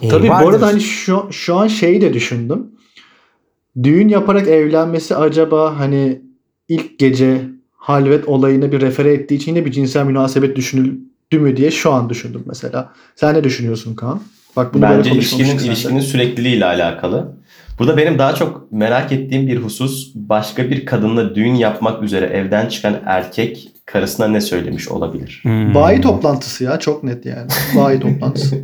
E, 0.01 0.09
tabii 0.09 0.29
vardır. 0.29 0.45
bu 0.45 0.49
arada 0.49 0.67
hani 0.67 0.81
şu, 0.81 1.27
şu 1.31 1.55
an 1.55 1.67
şeyi 1.67 2.01
de 2.01 2.13
düşündüm. 2.13 2.71
Düğün 3.83 4.07
yaparak 4.07 4.47
evlenmesi 4.47 5.15
acaba 5.15 5.79
hani 5.79 6.21
ilk 6.67 6.99
gece 6.99 7.41
halvet 7.71 8.27
olayına 8.27 8.71
bir 8.71 8.81
refere 8.81 9.13
ettiği 9.13 9.35
için 9.35 9.55
yine 9.55 9.65
bir 9.65 9.71
cinsel 9.71 10.05
münasebet 10.05 10.55
düşünül 10.55 10.85
dü 10.85 11.09
mü 11.37 11.57
diye 11.57 11.71
şu 11.71 11.91
an 11.91 12.09
düşündüm 12.09 12.43
mesela. 12.45 12.93
Sen 13.15 13.35
ne 13.35 13.43
düşünüyorsun 13.43 13.95
Kaan? 13.95 14.21
Bak 14.55 14.73
bunu 14.73 14.81
Bence 14.81 15.11
ilişkinin, 15.11 15.57
ilişkinin 15.57 15.99
sürekliliğiyle 15.99 16.65
alakalı. 16.65 17.31
Burada 17.79 17.97
benim 17.97 18.19
daha 18.19 18.35
çok 18.35 18.71
merak 18.71 19.11
ettiğim 19.11 19.47
bir 19.47 19.57
husus 19.57 20.11
başka 20.15 20.69
bir 20.69 20.85
kadınla 20.85 21.35
düğün 21.35 21.55
yapmak 21.55 22.03
üzere 22.03 22.25
evden 22.25 22.67
çıkan 22.67 22.95
erkek 23.05 23.71
karısına 23.85 24.27
ne 24.27 24.41
söylemiş 24.41 24.87
olabilir? 24.87 25.39
Hmm. 25.41 25.73
Bayi 25.73 26.01
toplantısı 26.01 26.63
ya 26.63 26.79
çok 26.79 27.03
net 27.03 27.25
yani. 27.25 27.47
Bayi 27.75 27.99
toplantısı. 27.99 28.55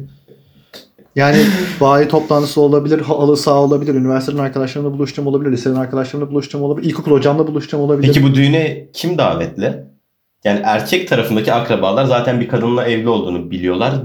Yani 1.15 1.37
bayi 1.81 2.07
toplantısı 2.07 2.61
olabilir, 2.61 2.99
halı 2.99 3.37
saha 3.37 3.55
olabilir, 3.55 3.95
üniversiteden 3.95 4.37
arkadaşlarımla 4.37 4.93
buluşacağım 4.93 5.27
olabilir, 5.27 5.51
liseden 5.51 5.75
arkadaşlarımla 5.75 6.31
buluşacağım 6.31 6.65
olabilir, 6.65 6.87
ilkokul 6.87 7.11
hocamla 7.11 7.47
buluşacağım 7.47 7.83
olabilir. 7.83 8.07
Peki 8.07 8.23
bu 8.23 8.35
düğüne 8.35 8.85
kim 8.93 9.17
davetli? 9.17 9.94
Yani 10.45 10.61
erkek 10.63 11.07
tarafındaki 11.07 11.53
akrabalar 11.53 12.05
zaten 12.05 12.39
bir 12.39 12.47
kadınla 12.47 12.85
evli 12.87 13.09
olduğunu 13.09 13.51
biliyorlar. 13.51 13.95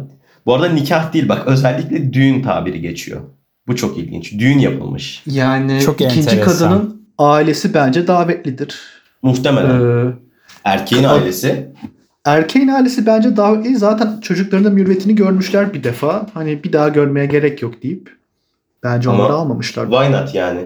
Bu 0.47 0.55
arada 0.55 0.69
nikah 0.69 1.13
değil 1.13 1.29
bak 1.29 1.47
özellikle 1.47 2.13
düğün 2.13 2.43
tabiri 2.43 2.81
geçiyor. 2.81 3.21
Bu 3.67 3.77
çok 3.77 3.99
ilginç. 3.99 4.39
Düğün 4.39 4.59
yapılmış. 4.59 5.23
Yani 5.27 5.81
çok 5.81 6.01
ikinci 6.01 6.31
enteresan. 6.31 6.71
kadının 6.71 7.07
ailesi 7.19 7.75
bence 7.75 8.07
davetlidir. 8.07 8.81
Muhtemelen. 9.23 9.81
Ee, 9.81 10.13
Erkeğin 10.65 11.05
ailesi. 11.05 11.73
Erkeğin 12.25 12.69
ailesi 12.69 13.07
bence 13.07 13.37
davetli. 13.37 13.77
Zaten 13.77 14.21
çocuklarının 14.21 14.73
mürvetini 14.73 15.15
görmüşler 15.15 15.75
bir 15.75 15.85
defa. 15.85 16.27
Hani 16.35 16.65
bir 16.65 16.73
daha 16.73 16.89
görmeye 16.89 17.27
gerek 17.27 17.63
yok 17.63 17.83
deyip. 17.83 18.17
Bence 18.83 19.11
Ama 19.11 19.19
onları 19.19 19.33
almamışlar. 19.33 19.91
Why 19.91 20.13
not 20.13 20.35
yani? 20.35 20.61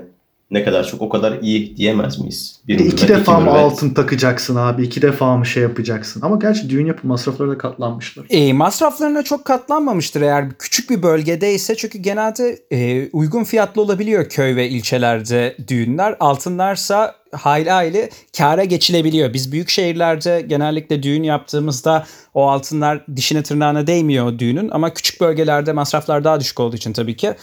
Ne 0.51 0.65
kadar 0.65 0.87
çok 0.87 1.03
o 1.03 1.09
kadar 1.09 1.39
iyi 1.43 1.77
diyemez 1.77 2.19
miyiz? 2.19 2.61
Bir 2.69 2.81
e 2.81 2.85
iki 2.85 3.09
defa 3.09 3.41
mı 3.41 3.51
altın 3.51 3.91
takacaksın 3.91 4.57
abi? 4.57 4.83
iki 4.83 5.03
defa 5.03 5.37
mı 5.37 5.47
şey 5.47 5.63
yapacaksın? 5.63 6.21
Ama 6.21 6.37
gerçi 6.37 6.71
düğün 6.71 6.87
yapı 6.87 7.07
masraflarına 7.07 7.59
katlanmışlar. 7.59 8.27
E, 8.31 8.53
masraflarına 8.53 9.23
çok 9.23 9.45
katlanmamıştır 9.45 10.21
eğer 10.21 10.45
küçük 10.59 10.91
bir 10.91 11.03
bölgedeyse. 11.03 11.77
Çünkü 11.77 11.99
genelde 11.99 12.59
e, 12.73 13.09
uygun 13.13 13.45
fiyatlı 13.45 13.83
olabiliyor 13.83 14.29
köy 14.29 14.57
ve 14.57 14.69
ilçelerde 14.69 15.57
düğünler. 15.69 16.17
Altınlarsa 16.21 17.15
hayli 17.33 17.71
hayli 17.71 18.11
kâra 18.39 18.65
geçilebiliyor. 18.65 19.33
Biz 19.33 19.53
büyük 19.53 19.69
şehirlerde 19.69 20.45
genellikle 20.49 21.03
düğün 21.03 21.23
yaptığımızda 21.23 22.07
o 22.35 22.49
altınlar 22.49 23.07
dişine 23.17 23.43
tırnağına 23.43 23.87
değmiyor 23.87 24.39
düğünün. 24.39 24.71
Ama 24.71 24.95
küçük 24.95 25.21
bölgelerde 25.21 25.73
masraflar 25.73 26.25
daha 26.25 26.41
düşük 26.41 26.61
olduğu 26.61 26.77
için 26.77 26.93
tabii 26.93 27.17
ki 27.17 27.35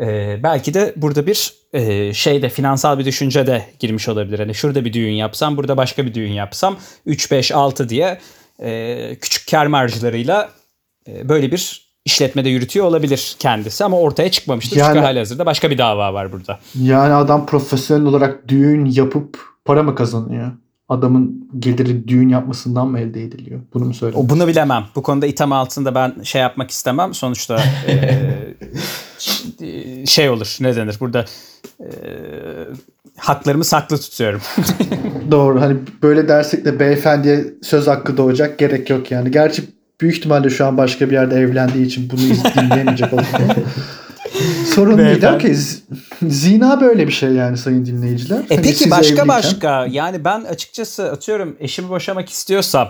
ee, 0.00 0.40
belki 0.42 0.74
de 0.74 0.92
burada 0.96 1.26
bir 1.26 1.54
e, 1.72 2.14
şeyde 2.14 2.48
finansal 2.48 2.98
bir 2.98 3.04
düşünce 3.04 3.46
de 3.46 3.64
girmiş 3.78 4.08
olabilir. 4.08 4.38
Hani 4.38 4.54
şurada 4.54 4.84
bir 4.84 4.92
düğün 4.92 5.12
yapsam, 5.12 5.56
burada 5.56 5.76
başka 5.76 6.06
bir 6.06 6.14
düğün 6.14 6.32
yapsam 6.32 6.76
3 7.06 7.30
5 7.30 7.52
6 7.52 7.88
diye 7.88 8.18
e, 8.62 9.16
küçük 9.20 9.50
kar 9.50 9.66
marjlarıyla 9.66 10.50
e, 11.08 11.28
böyle 11.28 11.52
bir 11.52 11.90
işletmede 12.04 12.48
yürütüyor 12.48 12.86
olabilir 12.86 13.36
kendisi 13.38 13.84
ama 13.84 13.98
ortaya 13.98 14.30
çıkmamıştır. 14.30 14.76
Yani, 14.76 14.88
Çünkü 14.88 15.00
halihazırda 15.00 15.46
başka 15.46 15.70
bir 15.70 15.78
dava 15.78 16.14
var 16.14 16.32
burada. 16.32 16.58
Yani 16.74 17.14
adam 17.14 17.46
profesyonel 17.46 18.06
olarak 18.06 18.48
düğün 18.48 18.84
yapıp 18.84 19.38
para 19.64 19.82
mı 19.82 19.94
kazanıyor? 19.94 20.52
Adamın 20.88 21.50
geliri 21.58 22.08
düğün 22.08 22.28
yapmasından 22.28 22.88
mı 22.88 23.00
elde 23.00 23.22
ediliyor? 23.22 23.60
Bunu 23.74 23.84
mu 23.84 23.94
söylüyorsun? 23.94 24.30
Bunu 24.30 24.48
bilemem. 24.48 24.84
Bu 24.96 25.02
konuda 25.02 25.26
itham 25.26 25.52
altında 25.52 25.94
ben 25.94 26.22
şey 26.22 26.40
yapmak 26.40 26.70
istemem. 26.70 27.14
Sonuçta 27.14 27.62
e, 27.88 28.18
şey 30.06 30.30
olur 30.30 30.56
ne 30.60 30.76
denir 30.76 30.96
burada 31.00 31.24
e, 31.80 31.88
haklarımı 33.16 33.64
saklı 33.64 33.98
tutuyorum. 33.98 34.40
Doğru 35.30 35.60
hani 35.60 35.76
böyle 36.02 36.28
dersek 36.28 36.64
de 36.64 36.80
beyefendiye 36.80 37.44
söz 37.62 37.86
hakkı 37.86 38.16
doğacak 38.16 38.58
gerek 38.58 38.90
yok 38.90 39.10
yani. 39.10 39.30
Gerçi 39.30 39.62
büyük 40.00 40.16
ihtimalle 40.16 40.50
şu 40.50 40.66
an 40.66 40.76
başka 40.76 41.06
bir 41.06 41.14
yerde 41.14 41.34
evlendiği 41.34 41.86
için 41.86 42.10
bunu 42.10 42.20
dinleyemeyecek 42.64 43.12
oldu. 43.12 43.22
Sorun 44.74 44.98
Beyefendi. 44.98 45.22
değil. 45.22 45.34
Okay. 45.34 46.30
Zina 46.30 46.80
böyle 46.80 47.06
bir 47.06 47.12
şey 47.12 47.30
yani 47.30 47.56
sayın 47.56 47.86
dinleyiciler. 47.86 48.38
E 48.38 48.56
hani 48.56 48.62
peki 48.62 48.90
başka 48.90 49.06
evliyken... 49.06 49.28
başka 49.28 49.86
yani 49.86 50.24
ben 50.24 50.40
açıkçası 50.40 51.10
atıyorum 51.12 51.56
eşimi 51.60 51.88
boşamak 51.88 52.28
istiyorsam 52.28 52.88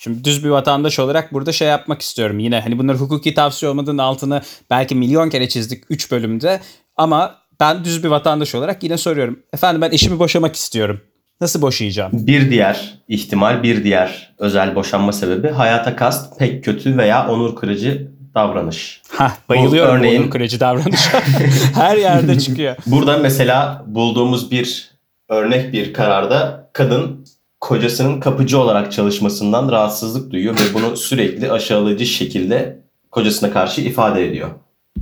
Şimdi 0.00 0.24
düz 0.24 0.44
bir 0.44 0.48
vatandaş 0.48 0.98
olarak 0.98 1.32
burada 1.32 1.52
şey 1.52 1.68
yapmak 1.68 2.02
istiyorum. 2.02 2.38
Yine 2.38 2.60
hani 2.60 2.78
bunlar 2.78 2.96
hukuki 2.96 3.34
tavsiye 3.34 3.70
olmadığının 3.70 3.98
altını 3.98 4.42
belki 4.70 4.94
milyon 4.94 5.30
kere 5.30 5.48
çizdik 5.48 5.84
3 5.90 6.10
bölümde. 6.10 6.60
Ama 6.96 7.34
ben 7.60 7.84
düz 7.84 8.04
bir 8.04 8.08
vatandaş 8.08 8.54
olarak 8.54 8.82
yine 8.82 8.98
soruyorum. 8.98 9.38
Efendim 9.52 9.82
ben 9.82 9.90
eşimi 9.90 10.18
boşamak 10.18 10.56
istiyorum. 10.56 11.00
Nasıl 11.40 11.62
boşayacağım? 11.62 12.10
Bir 12.14 12.50
diğer 12.50 12.94
ihtimal, 13.08 13.62
bir 13.62 13.84
diğer 13.84 14.34
özel 14.38 14.74
boşanma 14.74 15.12
sebebi 15.12 15.48
hayata 15.48 15.96
kast 15.96 16.38
pek 16.38 16.64
kötü 16.64 16.96
veya 16.96 17.28
onur 17.28 17.56
kırıcı 17.56 18.10
davranış. 18.34 19.02
Ha, 19.10 19.32
bayılıyorum 19.48 19.94
Bu 19.94 19.98
örneğin... 19.98 20.22
onur 20.22 20.30
kırıcı 20.30 20.60
davranış. 20.60 21.08
Her 21.74 21.96
yerde 21.96 22.38
çıkıyor. 22.38 22.76
Burada 22.86 23.16
mesela 23.16 23.84
bulduğumuz 23.86 24.50
bir 24.50 24.90
örnek 25.28 25.72
bir 25.72 25.92
kararda 25.92 26.70
kadın 26.72 27.24
kocasının 27.60 28.20
kapıcı 28.20 28.58
olarak 28.58 28.92
çalışmasından 28.92 29.72
rahatsızlık 29.72 30.30
duyuyor 30.32 30.54
ve 30.54 30.74
bunu 30.74 30.96
sürekli 30.96 31.52
aşağılayıcı 31.52 32.06
şekilde 32.06 32.78
kocasına 33.10 33.50
karşı 33.50 33.80
ifade 33.80 34.28
ediyor. 34.28 34.48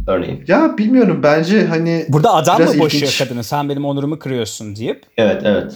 Örneğin. 0.06 0.44
Ya 0.48 0.78
bilmiyorum 0.78 1.20
bence 1.22 1.66
hani 1.66 2.06
Burada 2.08 2.34
adam 2.34 2.60
mı 2.60 2.66
boşuyor 2.66 2.90
ilginç. 2.90 3.18
kadını 3.18 3.44
sen 3.44 3.68
benim 3.68 3.84
onurumu 3.84 4.18
kırıyorsun 4.18 4.76
deyip? 4.76 5.02
Evet 5.16 5.42
evet. 5.44 5.72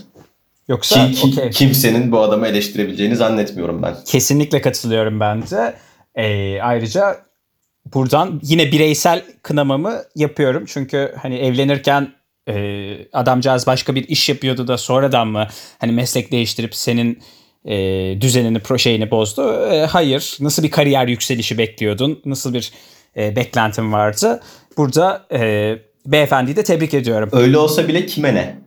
Yoksa 0.69 1.07
ki, 1.07 1.15
ki, 1.15 1.29
okay. 1.33 1.51
kimsenin 1.51 2.13
bu 2.13 2.21
adamı 2.21 2.47
eleştirebileceğini 2.47 3.17
zannetmiyorum 3.17 3.83
ben. 3.83 3.95
Kesinlikle 4.07 4.61
katılıyorum 4.61 5.21
ben 5.21 5.43
de. 5.43 5.75
Ee, 6.15 6.61
ayrıca 6.61 7.17
buradan 7.95 8.41
yine 8.43 8.73
bireysel 8.73 9.25
kınamamı 9.43 10.03
yapıyorum. 10.17 10.65
Çünkü 10.67 11.15
hani 11.23 11.39
evlenirken 11.39 12.09
e, 12.49 12.97
adamcağız 13.13 13.67
başka 13.67 13.95
bir 13.95 14.09
iş 14.09 14.29
yapıyordu 14.29 14.69
da 14.69 14.79
sonradan 14.79 15.29
mı 15.29 15.47
hani 15.79 15.93
meslek 15.93 16.33
değiştirip 16.33 16.75
senin 16.75 17.23
e, 17.65 17.75
düzenini, 18.21 18.59
pro 18.61 18.79
şeyini 18.79 19.11
bozdu? 19.11 19.67
E, 19.73 19.87
hayır. 19.87 20.37
Nasıl 20.41 20.63
bir 20.63 20.71
kariyer 20.71 21.09
yükselişi 21.09 21.59
bekliyordun? 21.59 22.23
Nasıl 22.25 22.55
bir 22.55 22.73
e, 23.17 23.37
beklentin 23.37 23.93
vardı? 23.93 24.41
Burada 24.77 25.27
e, 25.33 25.79
beyefendiyi 26.07 26.57
de 26.57 26.63
tebrik 26.65 26.95
ediyorum. 26.95 27.29
Öyle 27.33 27.59
olsa 27.59 27.89
bile 27.89 28.07
kime 28.07 28.35
ne? 28.35 28.59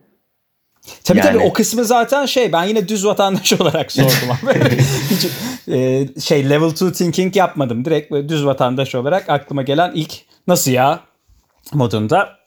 Tabii 1.03 1.17
Yani- 1.19 1.27
tabii 1.27 1.43
o 1.43 1.53
kısmı 1.53 1.85
zaten 1.85 2.25
şey 2.25 2.51
ben 2.53 2.63
yine 2.63 2.87
düz 2.87 3.05
vatandaş 3.05 3.53
olarak 3.61 3.91
sordum 3.91 4.11
ama 4.41 4.53
hiç 5.09 5.27
e, 5.67 6.07
şey 6.21 6.49
level 6.49 6.69
2 6.71 6.91
thinking 6.91 7.35
yapmadım. 7.35 7.85
Direkt 7.85 8.11
düz 8.11 8.45
vatandaş 8.45 8.95
olarak 8.95 9.29
aklıma 9.29 9.61
gelen 9.61 9.91
ilk 9.95 10.13
nasıl 10.47 10.71
ya 10.71 10.99
modunda. 11.73 12.42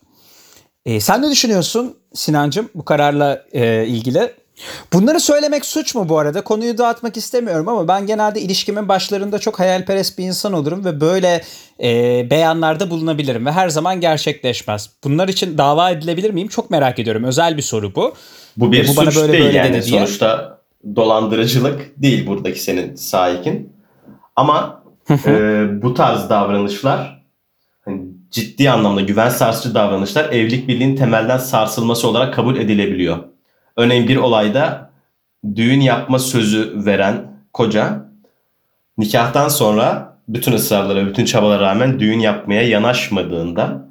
E, 0.87 1.01
sen 1.01 1.23
ne 1.23 1.31
düşünüyorsun 1.31 1.97
Sinancım 2.15 2.69
bu 2.75 2.85
kararla 2.85 3.45
e, 3.53 3.87
ilgili? 3.87 4.33
Bunları 4.93 5.21
söylemek 5.21 5.65
suç 5.65 5.95
mu 5.95 6.09
bu 6.09 6.19
arada? 6.19 6.41
Konuyu 6.41 6.79
dağıtmak 6.79 7.17
istemiyorum 7.17 7.69
ama 7.69 7.89
ben 7.89 8.07
genelde 8.07 8.41
ilişkimin 8.41 8.89
başlarında 8.89 9.39
çok 9.39 9.61
hayalperest 9.61 10.19
bir 10.19 10.25
insan 10.25 10.53
olurum 10.53 10.85
ve 10.85 11.01
böyle 11.01 11.43
e, 11.83 11.91
beyanlarda 12.31 12.91
bulunabilirim 12.91 13.47
ve 13.47 13.53
her 13.53 13.69
zaman 13.69 14.01
gerçekleşmez. 14.01 14.91
Bunlar 15.05 15.29
için 15.29 15.59
dava 15.59 15.91
edilebilir 15.91 16.31
miyim? 16.31 16.49
Çok 16.49 16.71
merak 16.71 16.99
ediyorum. 16.99 17.25
Özel 17.25 17.57
bir 17.57 17.63
soru 17.63 17.95
bu. 17.95 18.15
Bu 18.57 18.73
bir 18.73 18.89
Bu 18.89 18.97
bana 18.97 19.11
suç 19.11 19.17
böyle 19.23 19.33
değil 19.33 19.45
böyle 19.45 19.59
yani 19.59 19.75
dedi 19.75 19.87
diye. 19.87 19.99
sonuçta 19.99 20.59
dolandırıcılık 20.97 22.03
değil 22.03 22.27
buradaki 22.27 22.61
senin 22.63 22.95
sahikin. 22.95 23.73
Ama 24.37 24.83
e, 25.27 25.33
bu 25.83 25.95
tarz 25.95 26.31
davranışlar 26.31 27.16
ciddi 28.31 28.71
anlamda 28.71 29.01
güven 29.01 29.29
sarsıcı 29.29 29.75
davranışlar 29.75 30.25
evlilik 30.33 30.69
birliğinin 30.69 30.97
temelden 30.97 31.39
sarsılması 31.39 32.09
olarak 32.09 32.35
kabul 32.35 32.57
edilebiliyor. 32.57 33.19
Örneğin 33.77 34.09
bir 34.09 34.17
olayda 34.17 34.91
düğün 35.57 35.81
yapma 35.81 36.19
sözü 36.19 36.73
veren 36.75 37.33
koca 37.53 38.07
nikahtan 38.99 39.49
sonra 39.49 40.17
bütün 40.29 40.53
ısrarlara, 40.53 41.07
bütün 41.07 41.25
çabalara 41.25 41.63
rağmen 41.63 42.01
düğün 42.01 42.19
yapmaya 42.19 42.63
yanaşmadığında 42.63 43.87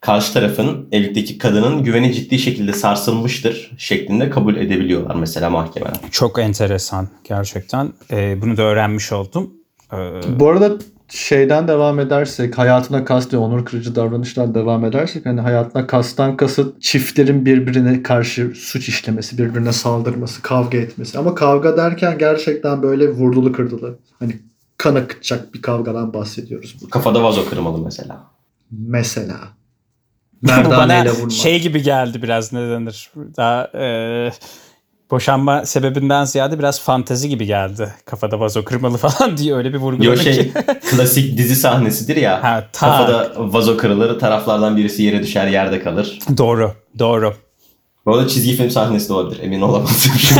karşı 0.00 0.32
tarafın 0.32 0.88
evlilikteki 0.92 1.38
kadının 1.38 1.84
güveni 1.84 2.14
ciddi 2.14 2.38
şekilde 2.38 2.72
sarsılmıştır 2.72 3.70
şeklinde 3.78 4.30
kabul 4.30 4.56
edebiliyorlar 4.56 5.14
mesela 5.14 5.50
mahkemeler. 5.50 5.94
Çok 6.10 6.38
enteresan 6.38 7.08
gerçekten. 7.24 7.92
E, 8.10 8.42
bunu 8.42 8.56
da 8.56 8.62
öğrenmiş 8.62 9.12
oldum. 9.12 9.54
E, 9.92 9.96
Bu 10.40 10.48
arada 10.48 10.72
şeyden 11.12 11.68
devam 11.68 12.00
edersek 12.00 12.58
hayatına 12.58 13.04
kast 13.04 13.32
ve 13.32 13.36
onur 13.36 13.64
kırıcı 13.64 13.94
davranışlar 13.94 14.54
devam 14.54 14.84
edersek 14.84 15.26
hani 15.26 15.40
hayatına 15.40 15.86
kastan 15.86 16.36
kasıt 16.36 16.82
çiftlerin 16.82 17.46
birbirine 17.46 18.02
karşı 18.02 18.52
suç 18.54 18.88
işlemesi, 18.88 19.38
birbirine 19.38 19.72
saldırması, 19.72 20.42
kavga 20.42 20.78
etmesi. 20.78 21.18
Ama 21.18 21.34
kavga 21.34 21.76
derken 21.76 22.18
gerçekten 22.18 22.82
böyle 22.82 23.08
vurdulu 23.08 23.52
kırdılı. 23.52 23.98
Hani 24.18 24.38
kan 24.78 24.94
akıtacak 24.94 25.54
bir 25.54 25.62
kavgadan 25.62 26.14
bahsediyoruz 26.14 26.76
burada. 26.80 26.90
Kafada 26.90 27.22
vazo 27.22 27.44
kırmalı 27.44 27.84
mesela. 27.84 28.24
Mesela. 28.70 29.38
bu 30.42 30.70
bana 30.70 31.28
şey 31.30 31.60
gibi 31.60 31.82
geldi 31.82 32.22
biraz 32.22 32.52
ne 32.52 32.60
denir. 32.70 33.10
Daha 33.36 33.64
e, 33.64 34.32
boşanma 35.12 35.66
sebebinden 35.66 36.24
ziyade 36.24 36.58
biraz 36.58 36.80
fantezi 36.80 37.28
gibi 37.28 37.46
geldi. 37.46 37.88
Kafada 38.04 38.40
vazo 38.40 38.64
kırmalı 38.64 38.96
falan 38.98 39.36
diye 39.36 39.54
öyle 39.54 39.68
bir 39.68 39.74
Yo 39.74 39.80
vurguladı 39.80 40.16
şey 40.16 40.34
ki. 40.34 40.52
klasik 40.90 41.38
dizi 41.38 41.56
sahnesidir 41.56 42.16
ya. 42.16 42.42
Ha, 42.42 42.68
tak. 42.72 42.90
kafada 42.90 43.32
vazo 43.36 43.76
kırılır, 43.76 44.18
taraflardan 44.18 44.76
birisi 44.76 45.02
yere 45.02 45.22
düşer, 45.22 45.46
yerde 45.46 45.82
kalır. 45.82 46.18
Doğru, 46.36 46.72
doğru. 46.98 47.34
Bu 48.06 48.14
arada 48.14 48.28
çizgi 48.28 48.56
film 48.56 48.70
sahnesi 48.70 49.08
de 49.08 49.12
olabilir. 49.12 49.40
Emin 49.42 49.60
olamazsın. 49.60 50.12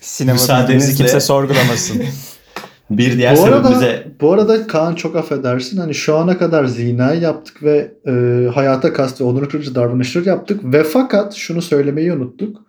Sinema 0.00 0.38
bilgimizi 0.38 0.96
kimse 0.96 1.20
sorgulamasın. 1.20 2.02
bir 2.90 3.18
diğer 3.18 3.36
Bu 3.36 3.44
arada, 3.44 3.56
sebebimize 3.56 4.06
bu 4.20 4.32
arada 4.32 4.66
Kaan 4.66 4.94
çok 4.94 5.16
affedersin. 5.16 5.78
Hani 5.78 5.94
şu 5.94 6.16
ana 6.16 6.38
kadar 6.38 6.64
zinayı 6.64 7.20
yaptık 7.20 7.62
ve 7.62 7.92
e, 8.06 8.12
hayata 8.54 8.92
kast 8.92 9.20
ve 9.20 9.24
onur 9.24 9.48
kırıcı 9.48 9.74
davranışlar 9.74 10.26
yaptık. 10.26 10.60
Ve 10.64 10.84
fakat 10.84 11.34
şunu 11.34 11.62
söylemeyi 11.62 12.12
unuttuk. 12.12 12.65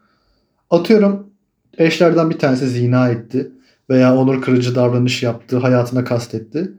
Atıyorum 0.69 1.29
eşlerden 1.77 2.29
bir 2.29 2.39
tanesi 2.39 2.67
zina 2.67 3.09
etti 3.09 3.51
veya 3.89 4.15
onur 4.17 4.41
kırıcı 4.41 4.75
davranış 4.75 5.23
yaptı, 5.23 5.57
hayatına 5.57 6.03
kastetti. 6.03 6.71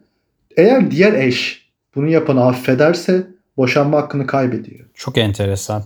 Eğer 0.56 0.90
diğer 0.90 1.12
eş 1.12 1.68
bunu 1.94 2.08
yapanı 2.08 2.44
affederse 2.46 3.26
boşanma 3.56 3.96
hakkını 3.98 4.26
kaybediyor. 4.26 4.86
Çok 4.94 5.18
enteresan. 5.18 5.82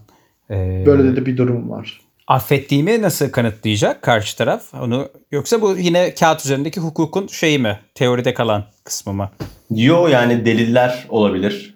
Ee, 0.50 0.82
Böyle 0.86 1.16
de 1.16 1.26
bir 1.26 1.36
durum 1.36 1.70
var. 1.70 2.00
affettiğimi 2.26 3.02
nasıl 3.02 3.30
kanıtlayacak 3.30 4.02
karşı 4.02 4.36
taraf? 4.36 4.74
Onu 4.74 5.08
yoksa 5.32 5.62
bu 5.62 5.76
yine 5.78 6.14
kağıt 6.14 6.44
üzerindeki 6.44 6.80
hukukun 6.80 7.26
şeyi 7.26 7.58
mi? 7.58 7.78
Teoride 7.94 8.34
kalan 8.34 8.64
kısmı 8.84 9.12
mı? 9.12 9.30
yo 9.70 10.06
yani 10.06 10.44
deliller 10.44 11.06
olabilir. 11.08 11.74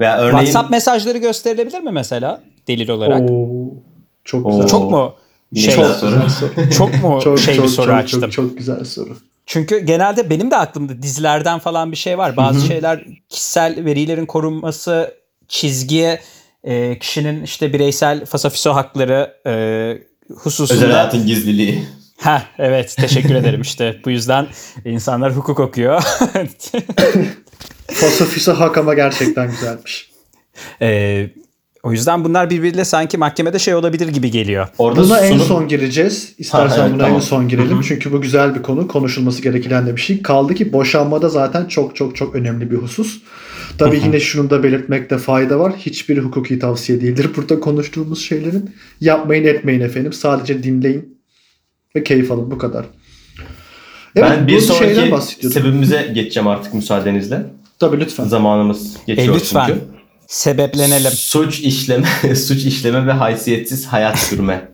Veya 0.00 0.18
örneğin 0.18 0.38
WhatsApp 0.38 0.70
mesajları 0.70 1.18
gösterilebilir 1.18 1.80
mi 1.80 1.90
mesela 1.90 2.42
delil 2.68 2.88
olarak? 2.88 3.30
Oo, 3.30 3.66
çok 4.24 4.46
Oo. 4.46 4.50
güzel. 4.50 4.66
Çok 4.68 4.90
mu 4.90 5.14
şey 5.60 5.76
güzel 5.76 5.94
soru. 5.94 6.30
soru. 6.30 6.70
çok 6.70 7.02
mu 7.02 7.20
çok, 7.24 7.38
şey 7.38 7.56
çok, 7.56 7.64
bir 7.64 7.70
soru 7.70 7.86
çok, 7.86 7.94
açtım? 7.94 8.20
Çok, 8.20 8.32
çok 8.32 8.58
güzel 8.58 8.84
soru. 8.84 9.16
Çünkü 9.46 9.78
genelde 9.78 10.30
benim 10.30 10.50
de 10.50 10.56
aklımda 10.56 11.02
dizilerden 11.02 11.58
falan 11.58 11.92
bir 11.92 11.96
şey 11.96 12.18
var. 12.18 12.36
Bazı 12.36 12.66
şeyler 12.66 13.04
kişisel 13.28 13.84
verilerin 13.84 14.26
korunması, 14.26 15.14
çizgiye, 15.48 16.20
e, 16.64 16.98
kişinin 16.98 17.42
işte 17.42 17.72
bireysel 17.72 18.26
fasafiso 18.26 18.74
hakları 18.74 19.34
e, 19.46 19.52
hususunda. 20.36 20.74
özel 20.74 20.92
hayatın 20.92 21.26
gizliliği. 21.26 21.86
Ha 22.16 22.42
evet 22.58 22.96
teşekkür 23.00 23.34
ederim 23.34 23.60
işte 23.60 24.00
bu 24.04 24.10
yüzden 24.10 24.46
insanlar 24.84 25.36
hukuk 25.36 25.60
okuyor. 25.60 26.02
Fasafisi 27.90 28.50
hak 28.50 28.78
ama 28.78 28.94
gerçekten 28.94 29.50
güzelmiş. 29.50 30.10
E, 30.82 31.26
o 31.84 31.92
yüzden 31.92 32.24
bunlar 32.24 32.50
birbiriyle 32.50 32.84
sanki 32.84 33.18
mahkemede 33.18 33.58
şey 33.58 33.74
olabilir 33.74 34.08
gibi 34.08 34.30
geliyor. 34.30 34.68
Orada 34.78 35.02
Buna 35.02 35.20
en 35.20 35.32
sunum- 35.32 35.46
son 35.46 35.68
gireceğiz. 35.68 36.34
İstersen 36.38 36.76
Ha, 36.76 36.82
evet, 36.82 36.94
buna 36.94 37.02
tamam. 37.02 37.16
en 37.16 37.20
son 37.20 37.48
girelim. 37.48 37.80
Çünkü 37.80 38.12
bu 38.12 38.20
güzel 38.20 38.54
bir 38.54 38.62
konu. 38.62 38.88
Konuşulması 38.88 39.42
gereken 39.42 39.86
de 39.86 39.96
bir 39.96 40.00
şey. 40.00 40.22
Kaldı 40.22 40.54
ki 40.54 40.72
boşanmada 40.72 41.28
zaten 41.28 41.64
çok 41.66 41.96
çok 41.96 42.16
çok 42.16 42.34
önemli 42.34 42.70
bir 42.70 42.76
husus. 42.76 43.20
Tabii 43.78 44.00
yine 44.04 44.20
şunu 44.20 44.50
da 44.50 44.62
belirtmekte 44.62 45.18
fayda 45.18 45.58
var. 45.58 45.72
Hiçbir 45.76 46.18
hukuki 46.18 46.58
tavsiye 46.58 47.00
değildir. 47.00 47.30
Burada 47.36 47.60
konuştuğumuz 47.60 48.22
şeylerin 48.24 48.70
yapmayın 49.00 49.44
etmeyin 49.44 49.80
efendim. 49.80 50.12
Sadece 50.12 50.62
dinleyin 50.62 51.18
ve 51.96 52.04
keyif 52.04 52.32
alın. 52.32 52.50
Bu 52.50 52.58
kadar. 52.58 52.84
Evet, 54.16 54.30
ben 54.30 54.46
bir 54.48 54.56
bu 54.56 54.60
sonraki 54.60 55.48
sebebimize 55.48 56.10
geçeceğim 56.14 56.46
artık 56.46 56.74
müsaadenizle. 56.74 57.46
Tabii 57.78 58.00
lütfen. 58.00 58.24
Zamanımız 58.24 58.96
geçiyor 59.06 59.34
E, 59.34 59.38
lütfen. 59.38 59.66
çünkü. 59.66 59.80
Sebeplenelim. 60.26 61.10
Suç 61.10 61.60
işleme, 61.60 62.06
suç 62.36 62.64
işleme 62.64 63.06
ve 63.06 63.12
haysiyetsiz 63.12 63.86
hayat 63.86 64.18
sürme 64.18 64.68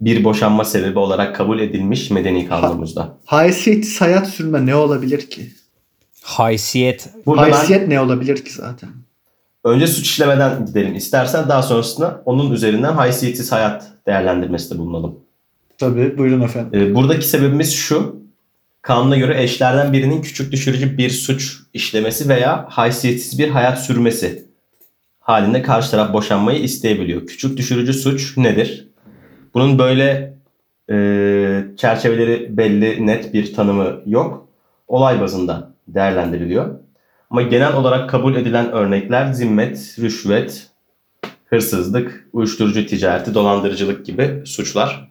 bir 0.00 0.24
boşanma 0.24 0.64
sebebi 0.64 0.98
olarak 0.98 1.36
kabul 1.36 1.60
edilmiş 1.60 2.10
medeni 2.10 2.48
kanunumuzda. 2.48 3.18
Haysiyetsiz 3.24 4.00
hayat 4.00 4.28
sürme 4.28 4.66
ne 4.66 4.74
olabilir 4.74 5.30
ki? 5.30 5.50
Haysiyet. 6.22 7.08
Burada 7.26 7.46
ben 7.46 7.52
Haysiyet 7.52 7.88
ne 7.88 8.00
olabilir 8.00 8.44
ki 8.44 8.52
zaten? 8.52 8.88
önce 9.64 9.86
suç 9.86 10.06
işlemeden 10.06 10.66
gidelim 10.66 10.94
istersen 10.94 11.48
daha 11.48 11.62
sonrasında 11.62 12.22
onun 12.24 12.52
üzerinden 12.52 12.92
haysiyetsiz 12.92 13.52
hayat 13.52 13.92
değerlendirmesinde 14.06 14.78
bulunalım. 14.78 15.20
Tabii 15.78 16.18
buyurun 16.18 16.40
efendim. 16.40 16.80
Ee, 16.80 16.94
buradaki 16.94 17.28
sebebimiz 17.28 17.74
şu. 17.74 18.18
Kanuna 18.82 19.16
göre 19.16 19.42
eşlerden 19.42 19.92
birinin 19.92 20.22
küçük 20.22 20.52
düşürücü 20.52 20.98
bir 20.98 21.10
suç 21.10 21.56
işlemesi 21.72 22.28
veya 22.28 22.66
haysiyetsiz 22.68 23.38
bir 23.38 23.48
hayat 23.48 23.84
sürmesi 23.84 24.47
halinde 25.28 25.62
karşı 25.62 25.90
taraf 25.90 26.12
boşanmayı 26.12 26.58
isteyebiliyor. 26.58 27.26
Küçük 27.26 27.56
düşürücü 27.56 27.92
suç 27.94 28.36
nedir? 28.36 28.88
Bunun 29.54 29.78
böyle 29.78 30.34
e, 30.90 30.96
çerçeveleri 31.76 32.56
belli, 32.56 33.06
net 33.06 33.34
bir 33.34 33.54
tanımı 33.54 34.00
yok. 34.06 34.48
Olay 34.88 35.20
bazında 35.20 35.70
değerlendiriliyor. 35.88 36.78
Ama 37.30 37.42
genel 37.42 37.74
olarak 37.74 38.10
kabul 38.10 38.36
edilen 38.36 38.72
örnekler 38.72 39.32
zimmet, 39.32 39.96
rüşvet, 39.98 40.70
hırsızlık, 41.44 42.28
uyuşturucu 42.32 42.86
ticareti, 42.86 43.34
dolandırıcılık 43.34 44.06
gibi 44.06 44.42
suçlar. 44.44 45.10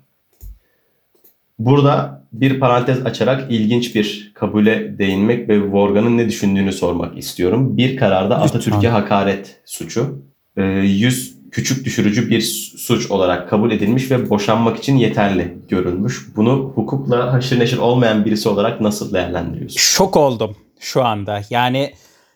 Burada 1.60 2.16
bir 2.33 2.59
parantez 2.59 3.05
açarak 3.05 3.51
ilginç 3.51 3.95
bir 3.95 4.31
kabule 4.35 4.97
değinmek 4.99 5.49
ve 5.49 5.71
Vorgan'ın 5.71 6.17
ne 6.17 6.27
düşündüğünü 6.27 6.71
sormak 6.71 7.17
istiyorum. 7.17 7.77
Bir 7.77 7.97
kararda. 7.97 8.41
Atatürk'e 8.41 8.89
hakaret 8.89 9.61
suçu 9.65 10.21
e, 10.57 10.63
yüz 10.79 11.37
küçük 11.51 11.85
düşürücü 11.85 12.29
bir 12.29 12.41
suç 12.77 13.11
olarak 13.11 13.49
kabul 13.49 13.71
edilmiş 13.71 14.11
ve 14.11 14.29
boşanmak 14.29 14.77
için 14.77 14.97
yeterli 14.97 15.57
görülmüş. 15.69 16.27
Bunu 16.35 16.71
hukukla 16.75 17.33
haşır 17.33 17.59
neşir 17.59 17.77
olmayan 17.77 18.25
birisi 18.25 18.49
olarak 18.49 18.81
nasıl 18.81 19.13
değerlendiriyorsun? 19.13 19.77
Şok 19.77 20.17
oldum 20.17 20.55
şu 20.79 21.03
anda. 21.05 21.41
Yani 21.49 21.93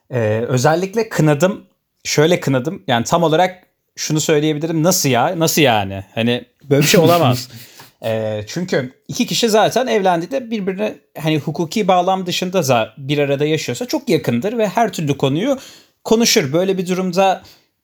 e, 0.10 0.20
özellikle 0.48 1.10
kınadım. 1.10 1.62
Şöyle 2.04 2.40
kınadım. 2.40 2.84
Yani 2.88 3.04
tam 3.04 3.24
olarak 3.24 3.64
şunu 3.96 4.22
söyleyebilirim. 4.22 4.84
Nasıl 4.84 5.10
ya? 5.10 5.40
Nasıl 5.40 5.62
yani? 5.62 6.04
Hani 6.16 6.46
böyle 6.70 6.82
bir 6.82 6.88
şey 6.88 7.00
olamaz. 7.00 7.50
E, 8.06 8.42
çünkü 8.48 8.94
iki 9.08 9.26
kişi 9.26 9.50
zaten 9.50 9.88
evlendiğinde 9.88 10.52
birbirine 10.52 10.96
hani 11.18 11.40
hukuki 11.40 11.88
bağlam 11.88 12.26
dışında 12.26 12.60
za- 12.60 12.90
bir 12.98 13.18
arada 13.18 13.46
yaşıyorsa 13.46 13.86
çok 13.86 14.10
yakındır 14.10 14.58
ve 14.58 14.68
her 14.68 14.94
türlü 14.94 15.18
konuyu 15.18 15.58
konuşur. 16.04 16.54
Böyle 16.54 16.78
bir 16.78 16.88
durumda 16.88 17.44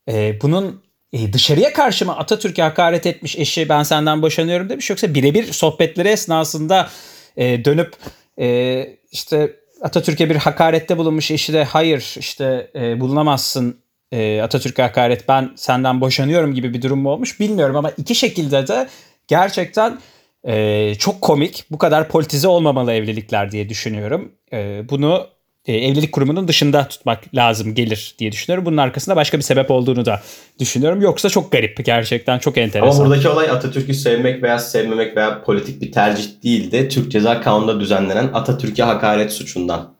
e, 0.09 0.41
bunun 0.41 0.83
e, 1.13 1.33
dışarıya 1.33 1.73
karşı 1.73 2.05
mı 2.05 2.17
Atatürk'e 2.17 2.61
hakaret 2.61 3.05
etmiş 3.05 3.37
eşi 3.37 3.69
ben 3.69 3.83
senden 3.83 4.21
boşanıyorum 4.21 4.69
demiş 4.69 4.89
yoksa 4.89 5.13
birebir 5.13 5.53
sohbetleri 5.53 6.07
esnasında 6.07 6.89
e, 7.37 7.65
dönüp 7.65 7.95
e, 8.39 8.87
işte 9.11 9.55
Atatürk'e 9.81 10.29
bir 10.29 10.35
hakarette 10.35 10.97
bulunmuş 10.97 11.31
eşi 11.31 11.53
de 11.53 11.63
hayır 11.63 12.15
işte 12.19 12.71
e, 12.75 12.99
bulunamazsın 12.99 13.79
e, 14.11 14.41
Atatürk'e 14.41 14.81
hakaret 14.81 15.27
ben 15.27 15.51
senden 15.55 16.01
boşanıyorum 16.01 16.53
gibi 16.53 16.73
bir 16.73 16.81
durum 16.81 16.99
mu 16.99 17.09
olmuş 17.09 17.39
bilmiyorum 17.39 17.75
ama 17.75 17.91
iki 17.97 18.15
şekilde 18.15 18.67
de 18.67 18.87
gerçekten 19.27 19.99
e, 20.47 20.95
çok 20.95 21.21
komik 21.21 21.65
bu 21.71 21.77
kadar 21.77 22.09
politize 22.09 22.47
olmamalı 22.47 22.93
evlilikler 22.93 23.51
diye 23.51 23.69
düşünüyorum. 23.69 24.31
E, 24.53 24.89
bunu 24.89 25.27
e, 25.65 25.73
evlilik 25.73 26.11
kurumunun 26.11 26.47
dışında 26.47 26.87
tutmak 26.87 27.35
lazım 27.35 27.75
gelir 27.75 28.15
diye 28.19 28.31
düşünüyorum. 28.31 28.65
Bunun 28.65 28.77
arkasında 28.77 29.15
başka 29.15 29.37
bir 29.37 29.43
sebep 29.43 29.71
olduğunu 29.71 30.05
da 30.05 30.21
düşünüyorum. 30.59 31.01
Yoksa 31.01 31.29
çok 31.29 31.51
garip 31.51 31.85
gerçekten 31.85 32.39
çok 32.39 32.57
enteresan. 32.57 32.99
Ama 32.99 33.09
buradaki 33.09 33.29
olay 33.29 33.49
Atatürk'ü 33.49 33.93
sevmek 33.93 34.43
veya 34.43 34.59
sevmemek 34.59 35.17
veya 35.17 35.43
politik 35.43 35.81
bir 35.81 35.91
tercih 35.91 36.43
değil 36.43 36.71
de 36.71 36.89
Türk 36.89 37.11
Ceza 37.11 37.41
Kanunu'nda 37.41 37.79
düzenlenen 37.79 38.29
Atatürk'e 38.33 38.83
hakaret 38.83 39.31
suçundan 39.31 39.93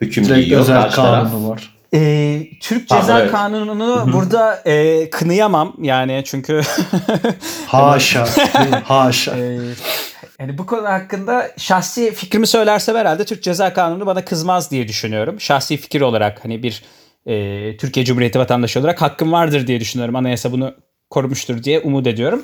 hüküm 0.00 0.24
Direkt 0.24 0.40
giyiyor 0.40 0.60
özel 0.60 0.82
karşı 0.82 0.96
taraf. 0.96 1.32
var. 1.34 1.73
Ee, 1.94 2.48
Türk 2.60 2.88
Pardon, 2.88 3.02
Ceza 3.02 3.20
evet. 3.20 3.30
Kanunu'nu 3.30 4.12
burada 4.12 4.62
e, 4.66 5.10
kınıyamam 5.10 5.76
yani 5.82 6.22
çünkü 6.24 6.60
Haşa. 7.66 8.26
haşa. 8.84 9.36
e, 9.36 9.58
yani 10.40 10.58
bu 10.58 10.66
konu 10.66 10.88
hakkında 10.88 11.50
şahsi 11.56 12.12
fikrimi 12.12 12.46
söylersem 12.46 12.96
herhalde 12.96 13.24
Türk 13.24 13.42
Ceza 13.42 13.72
Kanunu 13.72 14.06
bana 14.06 14.24
kızmaz 14.24 14.70
diye 14.70 14.88
düşünüyorum. 14.88 15.40
Şahsi 15.40 15.76
fikir 15.76 16.00
olarak 16.00 16.44
hani 16.44 16.62
bir 16.62 16.82
e, 17.26 17.76
Türkiye 17.76 18.04
Cumhuriyeti 18.04 18.38
vatandaşı 18.38 18.80
olarak 18.80 19.02
hakkım 19.02 19.32
vardır 19.32 19.66
diye 19.66 19.80
düşünüyorum. 19.80 20.16
Anayasa 20.16 20.52
bunu 20.52 20.74
korumuştur 21.10 21.62
diye 21.62 21.80
umut 21.80 22.06
ediyorum. 22.06 22.42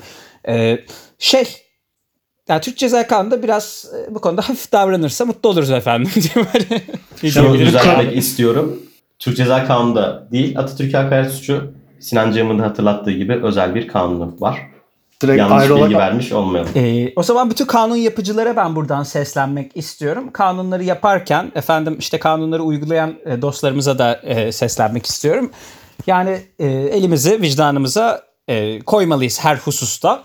E, 0.48 0.78
şey 1.18 1.44
yani 2.48 2.60
Türk 2.60 2.78
Ceza 2.78 3.06
Kanunu'nda 3.06 3.42
biraz 3.42 3.86
e, 3.96 4.14
bu 4.14 4.20
konuda 4.20 4.42
hafif 4.42 4.72
davranırsa 4.72 5.24
mutlu 5.24 5.48
oluruz 5.48 5.70
efendim 5.70 6.10
diye 6.14 6.46
böyle 6.54 6.82
Şunu 7.32 7.58
düzeltmek 7.58 8.16
istiyorum. 8.16 8.89
Türk 9.20 9.36
Ceza 9.36 9.66
Kanunu'nda 9.66 10.28
değil 10.32 10.58
Atatürk'e 10.58 10.98
hakaret 10.98 11.32
suçu 11.32 11.72
Sinancığımın 12.00 12.58
da 12.58 12.62
hatırlattığı 12.62 13.10
gibi 13.10 13.40
özel 13.42 13.74
bir 13.74 13.88
kanunu 13.88 14.36
var. 14.40 14.60
Direkt 15.22 15.38
Yanlış 15.38 15.62
ayrı 15.62 15.70
bilgi 15.70 15.82
olarak 15.82 15.96
vermiş 15.96 16.32
olmayalım. 16.32 16.70
Ee, 16.74 17.12
o 17.16 17.22
zaman 17.22 17.50
bütün 17.50 17.64
kanun 17.64 17.96
yapıcılara 17.96 18.56
ben 18.56 18.76
buradan 18.76 19.02
seslenmek 19.02 19.76
istiyorum. 19.76 20.30
Kanunları 20.32 20.84
yaparken 20.84 21.52
efendim 21.54 21.96
işte 21.98 22.18
kanunları 22.18 22.62
uygulayan 22.62 23.14
e, 23.26 23.42
dostlarımıza 23.42 23.98
da 23.98 24.14
e, 24.14 24.52
seslenmek 24.52 25.06
istiyorum. 25.06 25.50
Yani 26.06 26.40
e, 26.58 26.66
elimizi 26.66 27.42
vicdanımıza 27.42 28.22
e, 28.48 28.78
koymalıyız 28.78 29.44
her 29.44 29.56
hususta 29.56 30.22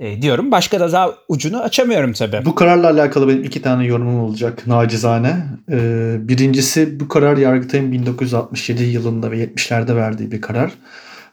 e, 0.00 0.22
diyorum. 0.22 0.50
Başka 0.50 0.80
da 0.80 0.92
daha 0.92 1.14
ucunu 1.28 1.60
açamıyorum 1.60 2.12
tabii. 2.12 2.44
Bu 2.44 2.54
kararla 2.54 2.90
alakalı 2.90 3.28
benim 3.28 3.44
iki 3.44 3.62
tane 3.62 3.86
yorumum 3.86 4.20
olacak 4.20 4.66
nacizane. 4.66 5.36
Ee, 5.70 6.16
birincisi 6.20 7.00
bu 7.00 7.08
karar 7.08 7.36
Yargıtay'ın 7.36 7.92
1967 7.92 8.82
yılında 8.82 9.30
ve 9.30 9.44
70'lerde 9.44 9.96
verdiği 9.96 10.32
bir 10.32 10.40
karar. 10.40 10.72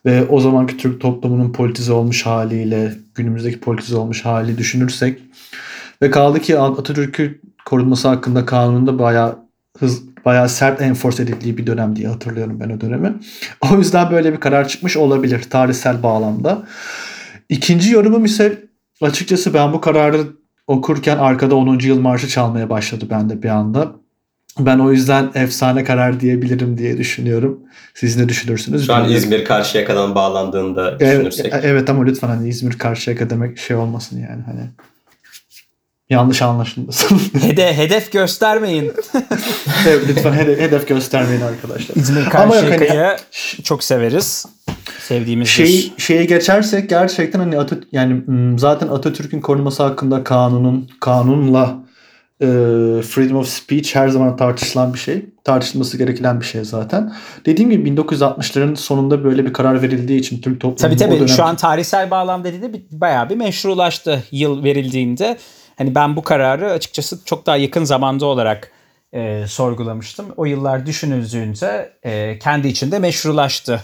Ve 0.06 0.26
o 0.30 0.40
zamanki 0.40 0.78
Türk 0.78 1.02
toplumunun 1.02 1.52
politize 1.52 1.94
olmuş 1.94 2.26
haliyle 2.26 2.94
günümüzdeki 3.16 3.60
politize 3.60 3.96
olmuş 3.96 4.26
hali 4.26 4.58
düşünürsek 4.58 5.20
ve 6.02 6.12
kaldı 6.12 6.40
ki 6.40 6.60
Atatürk'ü 6.60 7.42
korunması 7.66 8.08
hakkında 8.08 8.46
kanununda 8.46 9.00
bayağı 9.00 9.38
hız 9.80 10.02
bayağı 10.26 10.50
sert 10.50 10.82
enforce 10.82 11.24
edildiği 11.24 11.58
bir 11.58 11.68
dönem 11.68 11.96
diye 11.96 12.08
hatırlıyorum 12.08 12.60
ben 12.60 12.70
o 12.70 12.82
dönemi. 12.82 13.14
O 13.72 13.78
yüzden 13.78 14.12
böyle 14.12 14.34
bir 14.34 14.40
karar 14.40 14.68
çıkmış 14.68 14.98
olabilir 14.98 15.42
tarihsel 15.50 16.04
bağlamda. 16.04 16.64
İkinci 17.50 17.92
yorumum 17.92 18.26
ise 18.26 18.68
açıkçası 19.02 19.54
ben 19.54 19.74
bu 19.74 19.82
kararı 19.82 20.28
okurken 20.68 21.18
arkada 21.18 21.56
10. 21.56 21.80
yıl 21.80 22.00
marşı 22.00 22.28
çalmaya 22.28 22.70
başladı 22.70 23.06
bende 23.10 23.44
bir 23.44 23.50
anda. 23.50 23.92
Ben 24.60 24.80
o 24.80 24.92
yüzden 24.92 25.32
efsane 25.36 25.84
karar 25.84 26.20
diyebilirim 26.20 26.78
diye 26.78 26.98
düşünüyorum. 26.98 27.60
Siz 27.94 28.18
ne 28.18 28.30
düşünürsünüz? 28.30 28.86
Şu 28.88 28.94
an. 28.94 29.10
İzmir 29.12 29.46
Karşıyaka'dan 29.46 30.16
bağlandığında 30.16 30.98
Evet, 31.00 31.26
düşünürsek. 31.26 31.54
evet 31.64 31.90
ama 31.90 32.04
lütfen 32.04 32.28
hani 32.28 32.50
İzmir 32.50 32.78
Karşıyaka 32.78 33.30
demek 33.30 33.58
şey 33.58 33.76
olmasın 33.76 34.20
yani 34.20 34.44
hani. 34.46 34.70
Yanlış 36.10 36.42
anlaşılmasın. 36.42 37.22
Hede, 37.42 37.78
hedef 37.78 38.12
göstermeyin. 38.12 38.86
evet, 39.88 40.02
lütfen 40.10 40.34
hedef, 40.34 40.60
hedef 40.60 40.88
göstermeyin 40.88 41.42
arkadaşlar. 41.42 41.96
İzmir 41.96 42.36
Ama 42.36 42.56
yok 42.56 42.64
hani- 42.64 42.78
Karşıyaka'yı 42.78 43.18
çok 43.64 43.84
severiz. 43.84 44.46
Sevdiğimiz 45.08 45.48
şey 45.48 45.93
şeye 45.98 46.26
geçersek 46.26 46.89
gerçekten 46.89 47.39
hani 47.39 47.60
Atat 47.60 47.84
yani 47.91 48.13
m, 48.28 48.58
zaten 48.58 48.88
Atatürk'ün 48.88 49.41
korunması 49.41 49.84
hakkında 49.84 50.24
kanunun 50.24 50.89
kanunla 51.00 51.76
e, 52.41 52.46
freedom 53.02 53.38
of 53.38 53.48
speech 53.48 53.96
her 53.96 54.10
zaman 54.10 54.38
tartışılan 54.38 54.93
bir 54.93 55.00
şey. 55.00 55.26
Tartışılması 55.43 55.98
gereken 55.98 56.39
bir 56.39 56.46
şey 56.46 56.63
zaten. 56.63 57.13
Dediğim 57.46 57.70
gibi 57.70 57.89
1960'ların 57.89 58.76
sonunda 58.76 59.24
böyle 59.24 59.46
bir 59.46 59.54
karar 59.54 59.82
verildiği 59.82 60.20
için 60.20 60.41
Türk 60.41 60.62
toplumu 60.62 60.78
Tabii 60.78 60.98
tabii 60.98 61.15
dönem 61.15 61.30
şu 61.30 61.43
an 61.43 61.56
tarihsel 61.56 62.12
bağlam 62.12 62.43
dediğinde 62.43 62.82
bayağı 62.91 63.30
bir 63.30 63.36
meşrulaştı 63.36 64.24
yıl 64.32 64.63
verildiğinde. 64.63 65.38
Hani 65.78 65.96
ben 65.96 66.15
bu 66.15 66.22
kararı 66.24 66.72
açıkçası 66.72 67.26
çok 67.26 67.46
daha 67.46 67.58
yakın 67.58 67.84
zamanda 67.84 68.26
olarak 68.26 68.72
e, 69.13 69.48
sorgulamıştım. 69.48 70.26
O 70.38 70.46
yıllar 70.46 70.86
düşünüldüğünde 70.86 71.93
e, 72.04 72.39
kendi 72.39 72.67
içinde 72.67 73.00
meşrulaştı 73.00 73.82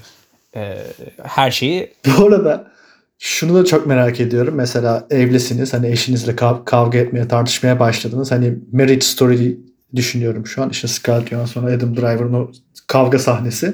e, 0.55 0.77
her 1.23 1.51
şeyi. 1.51 1.93
Bu 2.19 2.25
arada 2.27 2.71
şunu 3.19 3.55
da 3.55 3.65
çok 3.65 3.87
merak 3.87 4.19
ediyorum. 4.19 4.53
Mesela 4.55 5.07
evlisiniz. 5.09 5.73
Hani 5.73 5.87
eşinizle 5.87 6.31
kav- 6.31 6.65
kavga 6.65 6.97
etmeye, 6.97 7.27
tartışmaya 7.27 7.79
başladınız. 7.79 8.31
Hani 8.31 8.55
marriage 8.71 9.01
story 9.01 9.57
düşünüyorum 9.95 10.47
şu 10.47 10.63
an. 10.63 10.69
İşte 10.69 10.87
Scarlett 10.87 11.29
Johansson, 11.29 11.63
Adam 11.63 11.97
Driver'ın 11.97 12.33
o 12.33 12.51
kavga 12.87 13.19
sahnesi. 13.19 13.73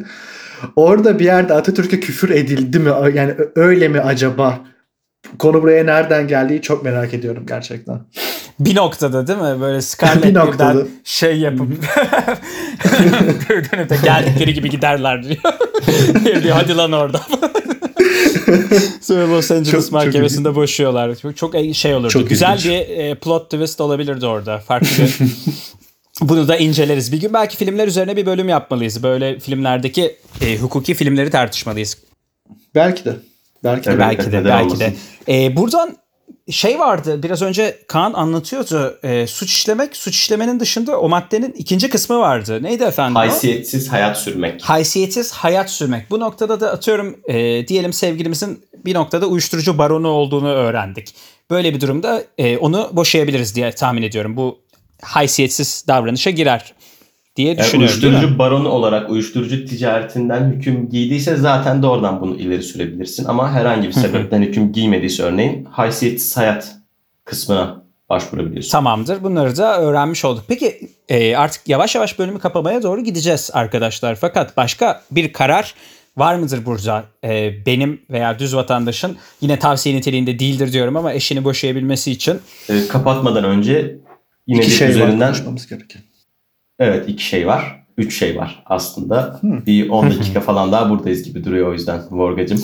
Orada 0.75 1.19
bir 1.19 1.25
yerde 1.25 1.53
Atatürk'e 1.53 1.99
küfür 1.99 2.29
edildi 2.29 2.79
mi? 2.79 2.89
Yani 3.13 3.33
öyle 3.55 3.87
mi 3.87 3.99
acaba? 3.99 4.59
Konu 5.39 5.61
buraya 5.61 5.83
nereden 5.83 6.27
geldiği 6.27 6.61
çok 6.61 6.83
merak 6.83 7.13
ediyorum 7.13 7.45
gerçekten. 7.47 7.99
Bir 8.60 8.76
noktada 8.76 9.28
değil 9.28 9.39
mi? 9.39 9.62
Böyle 9.62 9.78
Bir 9.78 9.82
Scarlett 9.82 10.36
noktada. 10.36 10.74
birden 10.76 10.88
şey 11.04 11.39
yapıp 11.39 11.67
dönüp 13.50 13.89
de 13.89 13.98
geldikleri 14.04 14.54
gibi 14.54 14.69
giderler 14.69 15.24
diyor. 15.24 15.38
diyor 16.43 16.56
hadi 16.56 16.78
lan 16.78 16.91
orada. 16.91 17.22
Sonra 19.02 19.30
Los 19.30 19.52
Angeles 19.52 19.72
Çok- 19.72 19.82
çok 19.84 19.91
mahkemesinde 19.91 20.56
boşuyorlar. 20.56 21.15
Çok, 21.15 21.38
çok 21.38 21.56
şey 21.74 21.93
olurdu. 21.95 22.10
Çok 22.10 22.30
Güzel 22.30 22.58
ilginç. 22.58 22.65
bir 22.65 22.98
e, 22.98 23.15
plot 23.15 23.52
twist 23.52 23.82
olabilirdi 23.82 24.26
orada. 24.26 24.58
Farklı 24.60 24.88
bir 25.04 25.17
Bunu 26.22 26.48
da 26.48 26.58
inceleriz. 26.58 27.12
Bir 27.12 27.22
gün 27.22 27.34
belki 27.34 27.58
filmler 27.58 27.88
üzerine 27.88 28.17
bir 28.17 28.26
bölüm 28.26 28.50
yapmalıyız. 28.50 29.04
Böyle 29.04 29.39
filmlerdeki 29.39 30.15
e, 30.41 30.58
hukuki 30.58 30.93
filmleri 30.93 31.30
tartışmalıyız. 31.30 31.98
Belki 32.76 33.06
de. 33.06 33.15
Belki 33.63 33.89
de. 33.89 34.00
Belki 34.00 34.32
de, 34.32 34.45
belki 34.45 34.63
olmasın? 34.65 34.80
de. 35.28 35.45
E, 35.45 35.56
buradan 35.56 35.98
şey 36.51 36.79
vardı. 36.79 37.23
Biraz 37.23 37.41
önce 37.41 37.79
Kaan 37.87 38.13
anlatıyordu. 38.13 38.99
E, 39.03 39.27
suç 39.27 39.51
işlemek, 39.51 39.97
suç 39.97 40.15
işlemenin 40.15 40.59
dışında 40.59 40.99
o 40.99 41.09
maddenin 41.09 41.51
ikinci 41.51 41.89
kısmı 41.89 42.19
vardı. 42.19 42.63
Neydi 42.63 42.83
efendim? 42.83 43.15
o? 43.15 43.19
Haysiyetsiz 43.19 43.91
hayat 43.91 44.17
sürmek. 44.17 44.61
Haysiyetsiz 44.61 45.31
hayat 45.31 45.69
sürmek. 45.69 46.11
Bu 46.11 46.19
noktada 46.19 46.59
da 46.59 46.71
atıyorum 46.71 47.15
e, 47.27 47.67
diyelim 47.67 47.93
sevgilimizin 47.93 48.63
bir 48.85 48.93
noktada 48.93 49.25
uyuşturucu 49.25 49.77
baronu 49.77 50.07
olduğunu 50.07 50.49
öğrendik. 50.49 51.15
Böyle 51.49 51.73
bir 51.73 51.81
durumda 51.81 52.23
e, 52.37 52.57
onu 52.57 52.89
boşayabiliriz 52.93 53.55
diye 53.55 53.71
tahmin 53.71 54.01
ediyorum. 54.01 54.37
Bu 54.37 54.59
haysiyetsiz 55.01 55.85
davranışa 55.87 56.29
girer 56.29 56.73
diye 57.39 57.47
Yani 57.47 57.58
düşünüyorum. 57.58 57.95
uyuşturucu 58.02 58.39
baronu 58.39 58.69
olarak 58.69 59.10
uyuşturucu 59.10 59.65
ticaretinden 59.65 60.52
hüküm 60.52 60.89
giydiyse 60.89 61.36
zaten 61.36 61.84
doğrudan 61.84 62.21
bunu 62.21 62.36
ileri 62.36 62.63
sürebilirsin. 62.63 63.25
Ama 63.25 63.52
herhangi 63.52 63.88
bir 63.88 63.93
sebepten 63.93 64.41
hüküm 64.41 64.71
giymediyse 64.71 65.23
örneğin 65.23 65.65
haysiyetsiz 65.65 66.38
hayat 66.38 66.75
kısmına 67.25 67.84
başvurabiliyorsun. 68.10 68.71
Tamamdır. 68.71 69.23
Bunları 69.23 69.58
da 69.58 69.82
öğrenmiş 69.82 70.25
olduk. 70.25 70.43
Peki 70.47 70.80
e, 71.10 71.36
artık 71.36 71.69
yavaş 71.69 71.95
yavaş 71.95 72.19
bölümü 72.19 72.39
kapamaya 72.39 72.84
doğru 72.84 73.04
gideceğiz 73.04 73.49
arkadaşlar. 73.54 74.15
Fakat 74.15 74.58
başka 74.58 75.02
bir 75.12 75.34
karar 75.34 75.73
var 76.17 76.36
mıdır 76.36 76.65
burada? 76.65 77.04
E, 77.23 77.65
benim 77.65 78.02
veya 78.10 78.39
düz 78.39 78.56
vatandaşın 78.56 79.17
yine 79.41 79.60
tavsiye 79.60 79.95
niteliğinde 79.95 80.39
değildir 80.39 80.73
diyorum 80.73 80.97
ama 80.97 81.13
eşini 81.13 81.43
boşayabilmesi 81.43 82.12
için 82.12 82.39
Ee, 82.69 82.88
kapatmadan 82.88 83.43
önce 83.43 83.97
yine 84.47 84.60
İki 84.62 84.69
bir 84.71 84.75
şey 84.75 84.89
üzerinden 84.89 85.28
konuşmamız 85.28 85.67
gereken. 85.67 86.02
Evet 86.79 87.09
iki 87.09 87.23
şey 87.23 87.47
var. 87.47 87.85
Üç 87.97 88.19
şey 88.19 88.37
var 88.37 88.63
aslında. 88.65 89.37
Hmm. 89.41 89.65
Bir 89.65 89.89
10 89.89 90.09
dakika 90.19 90.39
falan 90.39 90.71
daha 90.71 90.89
buradayız 90.89 91.23
gibi 91.23 91.45
duruyor 91.45 91.67
o 91.67 91.73
yüzden 91.73 92.01
Vorgacım. 92.11 92.61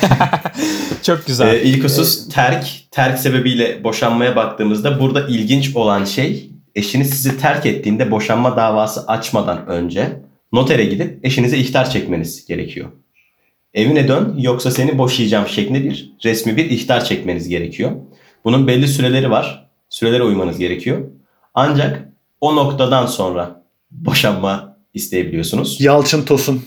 çok 1.02 1.26
güzel. 1.26 1.54
Ee, 1.54 1.62
ilk 1.62 1.84
husus 1.84 2.28
terk. 2.28 2.66
Terk 2.90 3.18
sebebiyle 3.18 3.84
boşanmaya 3.84 4.36
baktığımızda 4.36 5.00
burada 5.00 5.26
ilginç 5.28 5.76
olan 5.76 6.04
şey 6.04 6.50
eşiniz 6.74 7.10
sizi 7.10 7.38
terk 7.38 7.66
ettiğinde 7.66 8.10
boşanma 8.10 8.56
davası 8.56 9.06
açmadan 9.06 9.66
önce 9.66 10.20
notere 10.52 10.84
gidip 10.84 11.24
eşinize 11.24 11.56
ihtar 11.56 11.90
çekmeniz 11.90 12.46
gerekiyor. 12.46 12.88
Evine 13.74 14.08
dön 14.08 14.34
yoksa 14.38 14.70
seni 14.70 14.98
boşayacağım 14.98 15.48
şeklinde 15.48 15.84
bir 15.84 16.12
resmi 16.24 16.56
bir 16.56 16.70
ihtar 16.70 17.04
çekmeniz 17.04 17.48
gerekiyor. 17.48 17.92
Bunun 18.44 18.66
belli 18.66 18.88
süreleri 18.88 19.30
var. 19.30 19.70
Sürelere 19.88 20.22
uymanız 20.22 20.58
gerekiyor. 20.58 20.98
Ancak 21.54 22.08
o 22.40 22.56
noktadan 22.56 23.06
sonra 23.06 23.64
boşanma 23.90 24.76
isteyebiliyorsunuz. 24.94 25.80
Yalçın 25.80 26.24
Tosun 26.24 26.62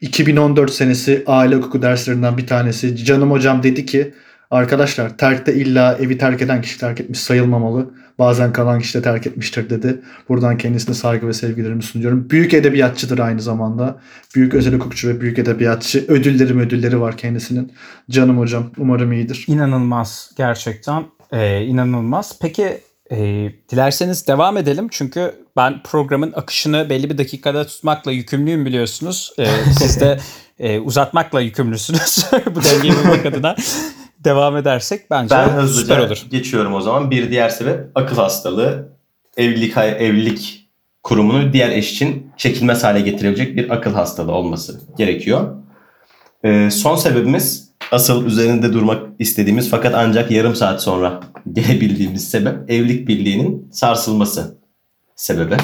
2014 0.00 0.72
senesi 0.72 1.24
aile 1.26 1.56
hukuku 1.56 1.82
derslerinden 1.82 2.38
bir 2.38 2.46
tanesi. 2.46 3.04
Canım 3.04 3.30
hocam 3.30 3.62
dedi 3.62 3.86
ki 3.86 4.14
arkadaşlar 4.50 5.18
terkte 5.18 5.54
illa 5.54 5.94
evi 5.94 6.18
terk 6.18 6.42
eden 6.42 6.62
kişi 6.62 6.78
terk 6.78 7.00
etmiş 7.00 7.20
sayılmamalı. 7.20 7.90
Bazen 8.18 8.52
kalan 8.52 8.80
kişi 8.80 8.98
de 8.98 9.02
terk 9.02 9.26
etmiştir 9.26 9.70
dedi. 9.70 10.00
Buradan 10.28 10.58
kendisine 10.58 10.94
saygı 10.94 11.28
ve 11.28 11.32
sevgilerimi 11.32 11.82
sunuyorum. 11.82 12.30
Büyük 12.30 12.54
edebiyatçıdır 12.54 13.18
aynı 13.18 13.40
zamanda. 13.40 14.00
Büyük 14.34 14.54
özel 14.54 14.74
hukukçu 14.74 15.08
ve 15.08 15.20
büyük 15.20 15.38
edebiyatçı. 15.38 16.04
Ödülleri 16.08 16.58
ödülleri 16.58 17.00
var 17.00 17.16
kendisinin. 17.16 17.72
Canım 18.10 18.38
hocam 18.38 18.70
umarım 18.78 19.12
iyidir. 19.12 19.44
İnanılmaz 19.48 20.30
gerçekten. 20.36 21.04
Ee, 21.32 21.62
inanılmaz. 21.62 22.38
Peki 22.40 22.80
e, 23.10 23.16
dilerseniz 23.70 24.26
devam 24.26 24.56
edelim. 24.56 24.88
Çünkü 24.90 25.34
ben 25.56 25.82
programın 25.82 26.32
akışını 26.36 26.90
belli 26.90 27.10
bir 27.10 27.18
dakikada 27.18 27.66
tutmakla 27.66 28.12
yükümlüyüm 28.12 28.66
biliyorsunuz. 28.66 29.32
Ee, 29.38 29.46
siz 29.78 30.00
de 30.00 30.18
e, 30.58 30.78
uzatmakla 30.78 31.40
yükümlüsünüz. 31.40 32.26
Bu 32.54 32.64
dengeyi 32.64 32.94
bulmak 32.96 33.26
adına 33.26 33.56
devam 34.18 34.56
edersek 34.56 35.10
bence 35.10 35.34
Ben 35.34 35.44
süper 35.44 35.62
hızlıca 35.62 36.06
olur. 36.06 36.26
geçiyorum 36.30 36.74
o 36.74 36.80
zaman. 36.80 37.10
Bir 37.10 37.30
diğer 37.30 37.48
sebep 37.48 37.80
akıl 37.94 38.16
hastalığı. 38.16 38.88
Evlilik 39.36 39.76
evlilik 39.76 40.70
kurumunu 41.02 41.52
diğer 41.52 41.70
eş 41.70 41.92
için 41.92 42.32
çekilmez 42.36 42.84
hale 42.84 43.00
getirebilecek 43.00 43.56
bir 43.56 43.70
akıl 43.70 43.94
hastalığı 43.94 44.32
olması 44.32 44.80
gerekiyor. 44.98 45.56
Ee, 46.44 46.70
son 46.70 46.96
sebebimiz 46.96 47.69
asıl 47.92 48.26
üzerinde 48.26 48.72
durmak 48.72 49.02
istediğimiz 49.18 49.70
fakat 49.70 49.94
ancak 49.94 50.30
yarım 50.30 50.56
saat 50.56 50.82
sonra 50.82 51.20
gelebildiğimiz 51.52 52.30
sebep 52.30 52.70
evlilik 52.70 53.08
birliğinin 53.08 53.70
sarsılması 53.72 54.58
sebebi. 55.16 55.56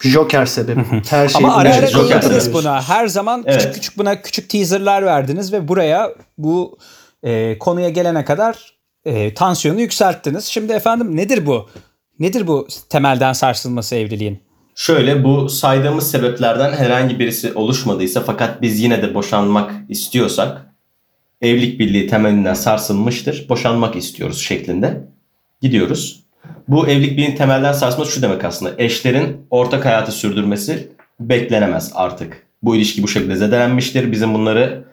Joker 0.00 0.46
sebebi. 0.46 0.84
Her 1.10 1.28
şey 1.28 1.38
Ama 1.38 1.56
ara 1.56 1.74
ara 1.74 1.92
değindiniz 1.92 2.54
buna. 2.54 2.82
Her 2.82 3.06
zaman 3.06 3.44
Evet. 3.46 3.58
küçük 3.60 3.74
küçük 3.74 3.98
buna 3.98 4.22
küçük 4.22 4.48
teaserlar 4.48 5.04
verdiniz 5.04 5.52
ve 5.52 5.68
buraya 5.68 6.10
bu 6.38 6.78
e, 7.22 7.58
konuya 7.58 7.88
gelene 7.88 8.24
kadar 8.24 8.74
e, 9.04 9.34
tansiyonu 9.34 9.80
yükselttiniz. 9.80 10.44
Şimdi 10.44 10.72
efendim 10.72 11.16
nedir 11.16 11.46
bu? 11.46 11.68
Nedir 12.18 12.46
bu 12.46 12.68
temelden 12.88 13.32
sarsılması 13.32 13.94
evliliğin? 13.94 14.42
Şöyle 14.74 15.24
bu 15.24 15.48
saydığımız 15.48 16.10
sebeplerden 16.10 16.72
herhangi 16.72 17.18
birisi 17.18 17.52
oluşmadıysa 17.52 18.22
fakat 18.26 18.62
biz 18.62 18.80
yine 18.80 19.02
de 19.02 19.14
boşanmak 19.14 19.72
istiyorsak 19.88 20.71
evlilik 21.42 21.80
birliği 21.80 22.06
temelinden 22.06 22.54
sarsılmıştır. 22.54 23.46
Boşanmak 23.48 23.96
istiyoruz 23.96 24.38
şeklinde 24.40 25.00
gidiyoruz. 25.60 26.22
Bu 26.68 26.88
evlilik 26.88 27.12
birliğinin 27.12 27.36
temelden 27.36 27.72
sarsması 27.72 28.12
şu 28.12 28.22
demek 28.22 28.44
aslında. 28.44 28.72
Eşlerin 28.78 29.36
ortak 29.50 29.84
hayatı 29.84 30.12
sürdürmesi 30.12 30.88
beklenemez 31.20 31.92
artık. 31.94 32.46
Bu 32.62 32.76
ilişki 32.76 33.02
bu 33.02 33.08
şekilde 33.08 33.36
zedelenmiştir. 33.36 34.12
Bizim 34.12 34.34
bunları 34.34 34.84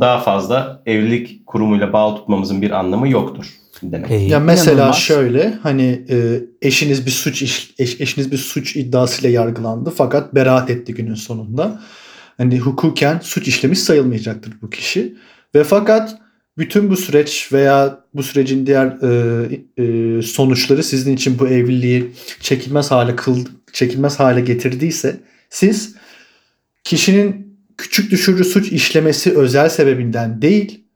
daha 0.00 0.20
fazla 0.20 0.82
evlilik 0.86 1.46
kurumuyla 1.46 1.92
bağlı 1.92 2.16
tutmamızın 2.16 2.62
bir 2.62 2.70
anlamı 2.70 3.08
yoktur 3.08 3.46
demek. 3.82 4.10
E, 4.10 4.14
Ya 4.14 4.40
mesela 4.40 4.72
inanılmaz. 4.74 4.96
şöyle 4.98 5.54
hani 5.62 6.04
e, 6.10 6.40
eşiniz 6.62 7.06
bir 7.06 7.10
suç 7.10 7.42
iş, 7.42 7.74
eş- 7.78 8.00
eşiniz 8.00 8.32
bir 8.32 8.36
suç 8.36 8.76
iddiasıyla 8.76 9.30
yargılandı 9.30 9.92
fakat 9.96 10.34
beraat 10.34 10.70
etti 10.70 10.94
günün 10.94 11.14
sonunda. 11.14 11.80
Hani 12.36 12.58
hukuken 12.58 13.20
suç 13.22 13.48
işlemiş 13.48 13.78
sayılmayacaktır 13.78 14.52
bu 14.62 14.70
kişi. 14.70 15.14
Ve 15.54 15.64
fakat 15.64 16.18
bütün 16.58 16.90
bu 16.90 16.96
süreç 16.96 17.52
veya 17.52 18.04
bu 18.14 18.22
sürecin 18.22 18.66
diğer 18.66 18.86
e, 18.86 19.82
e, 19.82 20.22
sonuçları 20.22 20.82
sizin 20.82 21.16
için 21.16 21.38
bu 21.38 21.48
evliliği 21.48 22.12
çekilmez 22.40 22.90
hale 22.90 23.16
kıl 23.16 23.46
çekilmez 23.72 24.20
hale 24.20 24.40
getirdiyse 24.40 25.20
siz 25.50 25.94
kişinin 26.84 27.58
küçük 27.78 28.10
düşürücü 28.10 28.44
suç 28.44 28.72
işlemesi 28.72 29.38
özel 29.38 29.68
sebebinden 29.68 30.42
değil 30.42 30.88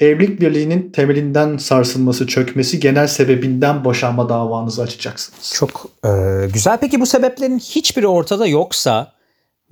evlilik 0.00 0.40
birliğinin 0.40 0.90
temelinden 0.92 1.56
sarsılması, 1.56 2.26
çökmesi 2.26 2.80
genel 2.80 3.06
sebebinden 3.06 3.84
boşanma 3.84 4.28
davanızı 4.28 4.82
açacaksınız. 4.82 5.52
Çok 5.54 5.86
e, 6.04 6.10
güzel. 6.52 6.78
Peki 6.80 7.00
bu 7.00 7.06
sebeplerin 7.06 7.58
hiçbiri 7.58 8.06
ortada 8.06 8.46
yoksa 8.46 9.12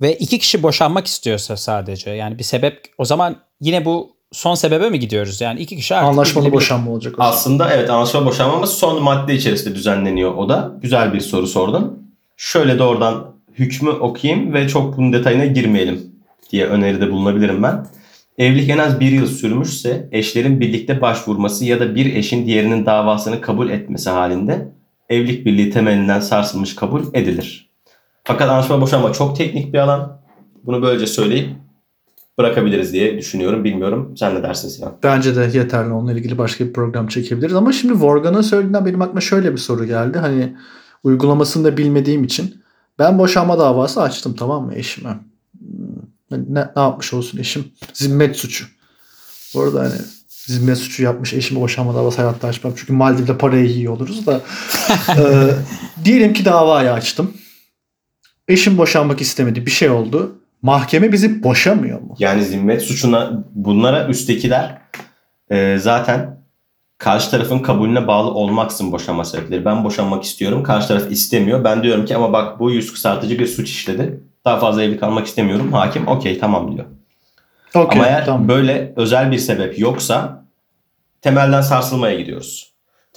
ve 0.01 0.15
iki 0.17 0.39
kişi 0.39 0.63
boşanmak 0.63 1.07
istiyorsa 1.07 1.57
sadece 1.57 2.09
yani 2.09 2.37
bir 2.37 2.43
sebep 2.43 2.81
o 2.97 3.05
zaman 3.05 3.35
yine 3.61 3.85
bu 3.85 4.17
son 4.31 4.55
sebebe 4.55 4.89
mi 4.89 4.99
gidiyoruz? 4.99 5.41
Yani 5.41 5.59
iki 5.59 5.75
kişi 5.75 5.95
artık 5.95 6.09
Anlaşmalı 6.09 6.51
boşanma 6.51 6.91
olacak 6.91 7.13
o 7.13 7.17
zaman. 7.17 7.31
Aslında 7.31 7.73
evet 7.73 7.89
anlaşma 7.89 8.25
boşanmamız 8.25 8.69
son 8.69 9.03
madde 9.03 9.35
içerisinde 9.35 9.75
düzenleniyor 9.75 10.35
o 10.35 10.49
da. 10.49 10.71
Güzel 10.81 11.13
bir 11.13 11.19
soru 11.19 11.47
sordun. 11.47 12.11
Şöyle 12.37 12.79
de 12.79 12.83
oradan 12.83 13.35
hükmü 13.53 13.89
okuyayım 13.89 14.53
ve 14.53 14.67
çok 14.67 14.97
bunun 14.97 15.13
detayına 15.13 15.45
girmeyelim 15.45 16.11
diye 16.51 16.65
öneride 16.65 17.11
bulunabilirim 17.11 17.63
ben. 17.63 17.87
Evlilik 18.37 18.69
en 18.69 18.77
az 18.77 18.99
bir 18.99 19.11
yıl 19.11 19.27
sürmüşse 19.27 20.09
eşlerin 20.11 20.59
birlikte 20.59 21.01
başvurması 21.01 21.65
ya 21.65 21.79
da 21.79 21.95
bir 21.95 22.15
eşin 22.15 22.45
diğerinin 22.45 22.85
davasını 22.85 23.41
kabul 23.41 23.69
etmesi 23.69 24.09
halinde 24.09 24.71
evlilik 25.09 25.45
birliği 25.45 25.69
temelinden 25.69 26.19
sarsılmış 26.19 26.75
kabul 26.75 27.03
edilir. 27.13 27.66
Fakat 28.27 28.49
anlaşma 28.49 28.81
boşanma 28.81 29.13
çok 29.13 29.37
teknik 29.37 29.73
bir 29.73 29.77
alan. 29.79 30.21
Bunu 30.63 30.81
böylece 30.81 31.07
söyleyip 31.07 31.49
bırakabiliriz 32.39 32.93
diye 32.93 33.17
düşünüyorum. 33.17 33.63
Bilmiyorum. 33.63 34.13
Sen 34.17 34.35
ne 34.35 34.43
dersin 34.43 34.69
Sinan? 34.69 34.93
Bence 35.03 35.35
de 35.35 35.57
yeterli. 35.57 35.93
Onunla 35.93 36.13
ilgili 36.13 36.37
başka 36.37 36.65
bir 36.65 36.73
program 36.73 37.07
çekebiliriz. 37.07 37.55
Ama 37.55 37.71
şimdi 37.71 37.93
Vorgan'ın 37.93 38.41
söylediğinden 38.41 38.85
benim 38.85 39.01
aklıma 39.01 39.21
şöyle 39.21 39.51
bir 39.51 39.57
soru 39.57 39.85
geldi. 39.85 40.17
Hani 40.17 40.55
uygulamasını 41.03 41.63
da 41.63 41.77
bilmediğim 41.77 42.23
için 42.23 42.61
ben 42.99 43.19
boşanma 43.19 43.59
davası 43.59 44.01
açtım 44.01 44.35
tamam 44.39 44.65
mı 44.65 44.75
eşime. 44.75 45.09
Hmm, 45.59 46.37
Ne, 46.47 46.65
ne 46.75 46.81
yapmış 46.81 47.13
olsun 47.13 47.37
eşim? 47.37 47.65
Zimmet 47.93 48.35
suçu. 48.35 48.65
Bu 49.55 49.61
arada 49.61 49.79
hani 49.79 49.93
zimmet 50.27 50.77
suçu 50.77 51.03
yapmış 51.03 51.33
eşime 51.33 51.61
boşanma 51.61 51.95
davası 51.95 52.21
hayatta 52.21 52.47
açmam. 52.47 52.73
Çünkü 52.75 52.93
Maldiv'de 52.93 53.37
parayı 53.37 53.65
yiyor 53.69 53.93
oluruz 53.93 54.25
da. 54.27 54.41
Ee, 55.17 55.49
diyelim 56.05 56.33
ki 56.33 56.45
davayı 56.45 56.91
açtım. 56.91 57.33
Eşim 58.47 58.77
boşanmak 58.77 59.21
istemedi. 59.21 59.65
Bir 59.65 59.71
şey 59.71 59.89
oldu. 59.89 60.35
Mahkeme 60.61 61.11
bizi 61.11 61.43
boşamıyor 61.43 62.01
mu? 62.01 62.15
Yani 62.19 62.45
zimmet 62.45 62.81
suçuna 62.81 63.43
bunlara 63.55 64.07
üsttekiler 64.07 64.77
e, 65.49 65.77
zaten 65.77 66.37
karşı 66.97 67.31
tarafın 67.31 67.59
kabulüne 67.59 68.07
bağlı 68.07 68.31
olmaksın 68.31 68.91
boşanma 68.91 69.25
sebepleri. 69.25 69.65
Ben 69.65 69.83
boşanmak 69.83 70.23
istiyorum. 70.23 70.63
Karşı 70.63 70.87
taraf 70.87 71.11
istemiyor. 71.11 71.63
Ben 71.63 71.83
diyorum 71.83 72.05
ki 72.05 72.15
ama 72.15 72.33
bak 72.33 72.59
bu 72.59 72.71
yüz 72.71 72.93
kısaltıcı 72.93 73.39
bir 73.39 73.47
suç 73.47 73.69
işledi. 73.69 74.19
Daha 74.45 74.59
fazla 74.59 74.83
evli 74.83 74.99
kalmak 74.99 75.27
istemiyorum. 75.27 75.73
Hakim 75.73 76.07
okey 76.07 76.39
tamam 76.39 76.75
diyor. 76.75 76.85
Okey, 77.75 77.99
ama 77.99 78.07
eğer 78.07 78.25
tamam. 78.25 78.47
böyle 78.47 78.93
özel 78.95 79.31
bir 79.31 79.37
sebep 79.37 79.79
yoksa 79.79 80.45
temelden 81.21 81.61
sarsılmaya 81.61 82.19
gidiyoruz. 82.19 82.66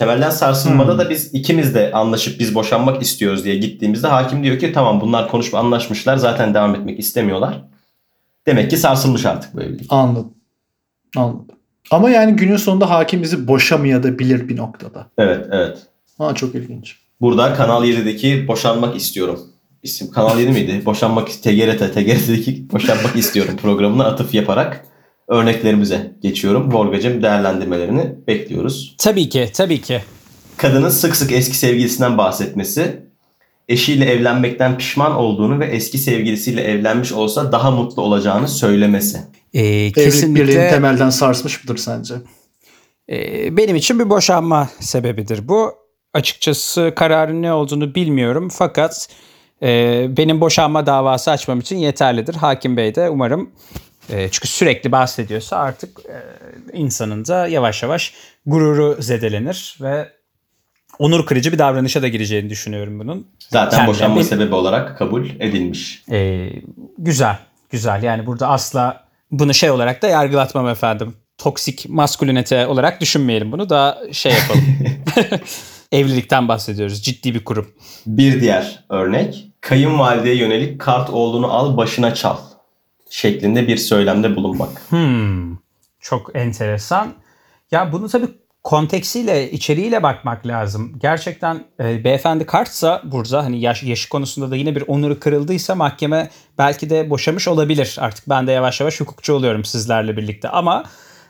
Temelden 0.00 0.30
sarsılmada 0.30 0.92
Hmm. 0.92 0.98
da 0.98 1.10
biz 1.10 1.34
ikimiz 1.34 1.74
de 1.74 1.92
anlaşıp 1.92 2.40
biz 2.40 2.54
boşanmak 2.54 3.02
istiyoruz 3.02 3.44
diye 3.44 3.56
gittiğimizde 3.56 4.06
hakim 4.06 4.44
diyor 4.44 4.58
ki 4.58 4.72
tamam 4.72 5.00
bunlar 5.00 5.28
konuşup 5.28 5.54
anlaşmışlar 5.54 6.16
zaten 6.16 6.54
devam 6.54 6.74
etmek 6.74 6.98
istemiyorlar. 6.98 7.62
Demek 8.46 8.70
ki 8.70 8.76
sarsılmış 8.76 9.26
artık 9.26 9.54
bu 9.56 9.62
evlilik. 9.62 9.86
Anladım. 9.92 10.32
Anladım. 11.16 11.46
Ama 11.90 12.10
yani 12.10 12.36
günün 12.36 12.56
sonunda 12.56 12.90
hakim 12.90 13.22
bizi 13.22 13.48
boşamayabilir 13.48 14.48
bir 14.48 14.56
noktada. 14.56 15.06
Evet 15.18 15.46
evet. 15.50 15.78
Ha 16.18 16.34
çok 16.34 16.54
ilginç. 16.54 16.96
Burada 17.20 17.54
Kanal 17.54 17.84
7'deki 17.84 18.48
boşanmak 18.48 18.96
istiyorum. 18.96 19.40
İsim 19.82 20.10
Kanal 20.10 20.38
7 20.38 20.50
miydi? 20.50 20.82
Boşanmak 20.84 21.28
TGRT, 21.28 21.92
TGRT'deki 21.94 22.70
boşanmak 22.72 23.16
istiyorum 23.16 23.54
programına 23.62 24.04
atıf 24.04 24.34
yaparak 24.34 24.84
örneklerimize 25.30 26.12
geçiyorum. 26.22 26.72
Volgacım 26.72 27.22
değerlendirmelerini 27.22 28.14
bekliyoruz. 28.26 28.94
Tabii 28.98 29.28
ki, 29.28 29.50
tabii 29.54 29.80
ki. 29.80 30.02
Kadının 30.56 30.90
sık 30.90 31.16
sık 31.16 31.32
eski 31.32 31.56
sevgilisinden 31.56 32.18
bahsetmesi, 32.18 33.02
eşiyle 33.68 34.04
evlenmekten 34.04 34.78
pişman 34.78 35.12
olduğunu 35.12 35.60
ve 35.60 35.66
eski 35.66 35.98
sevgilisiyle 35.98 36.62
evlenmiş 36.62 37.12
olsa 37.12 37.52
daha 37.52 37.70
mutlu 37.70 38.02
olacağını 38.02 38.48
söylemesi. 38.48 39.18
Ee, 39.54 39.92
kesinlikle 39.92 40.70
temelden 40.70 41.10
sarsmış 41.10 41.64
mıdır 41.64 41.76
sence? 41.76 42.14
e, 43.10 43.56
benim 43.56 43.76
için 43.76 43.98
bir 43.98 44.10
boşanma 44.10 44.68
sebebidir 44.80 45.48
bu. 45.48 45.74
Açıkçası 46.14 46.92
kararın 46.96 47.42
ne 47.42 47.52
olduğunu 47.52 47.94
bilmiyorum 47.94 48.48
fakat 48.52 49.08
e, 49.62 50.06
benim 50.16 50.40
boşanma 50.40 50.86
davası 50.86 51.30
açmam 51.30 51.60
için 51.60 51.76
yeterlidir. 51.76 52.34
Hakim 52.34 52.76
Bey 52.76 52.94
de 52.94 53.10
umarım 53.10 53.50
e, 54.08 54.28
çünkü 54.30 54.48
sürekli 54.48 54.92
bahsediyorsa 54.92 55.56
artık 55.56 56.00
e, 56.00 56.16
insanın 56.78 57.24
da 57.24 57.46
yavaş 57.48 57.82
yavaş 57.82 58.14
gururu 58.46 58.96
zedelenir 59.02 59.76
ve 59.80 60.08
onur 60.98 61.26
kırıcı 61.26 61.52
bir 61.52 61.58
davranışa 61.58 62.02
da 62.02 62.08
gireceğini 62.08 62.50
düşünüyorum 62.50 62.98
bunun. 63.00 63.26
Zaten 63.48 63.70
Kendine 63.70 63.88
boşanma 63.88 64.16
bir- 64.16 64.22
sebebi 64.24 64.54
olarak 64.54 64.98
kabul 64.98 65.26
edilmiş. 65.40 66.02
Ee, 66.10 66.48
güzel, 66.98 67.38
güzel. 67.70 68.02
Yani 68.02 68.26
burada 68.26 68.48
asla 68.48 69.04
bunu 69.30 69.54
şey 69.54 69.70
olarak 69.70 70.02
da 70.02 70.06
yargılatmam 70.08 70.68
efendim. 70.68 71.14
Toksik 71.38 71.88
maskülinite 71.88 72.66
olarak 72.66 73.00
düşünmeyelim 73.00 73.52
bunu. 73.52 73.68
Daha 73.70 73.98
şey 74.12 74.32
yapalım. 74.32 74.64
Evlilikten 75.92 76.48
bahsediyoruz. 76.48 77.02
Ciddi 77.02 77.34
bir 77.34 77.44
kurum. 77.44 77.70
Bir 78.06 78.40
diğer 78.40 78.84
örnek 78.88 79.46
kayınvalideye 79.60 80.34
yönelik 80.36 80.80
kart 80.80 81.10
olduğunu 81.10 81.52
al 81.52 81.76
başına 81.76 82.14
çal 82.14 82.36
şeklinde 83.10 83.68
bir 83.68 83.76
söylemde 83.76 84.36
bulunmak. 84.36 84.82
Hmm, 84.90 85.56
çok 86.00 86.36
enteresan. 86.36 87.12
Ya 87.70 87.92
bunu 87.92 88.08
tabii 88.08 88.28
konteksiyle, 88.62 89.50
içeriğiyle 89.50 90.02
bakmak 90.02 90.46
lazım. 90.46 90.98
Gerçekten 90.98 91.64
e, 91.80 92.04
beyefendi 92.04 92.46
kartsa 92.46 93.02
burada 93.04 93.44
hani 93.44 93.60
yaş, 93.60 93.82
yaşı 93.82 94.08
konusunda 94.08 94.50
da 94.50 94.56
yine 94.56 94.76
bir 94.76 94.84
onuru 94.86 95.20
kırıldıysa 95.20 95.74
mahkeme 95.74 96.30
belki 96.58 96.90
de 96.90 97.10
boşamış 97.10 97.48
olabilir. 97.48 97.96
Artık 98.00 98.28
ben 98.28 98.46
de 98.46 98.52
yavaş 98.52 98.80
yavaş 98.80 99.00
hukukçu 99.00 99.34
oluyorum 99.34 99.64
sizlerle 99.64 100.16
birlikte 100.16 100.48
ama 100.48 100.84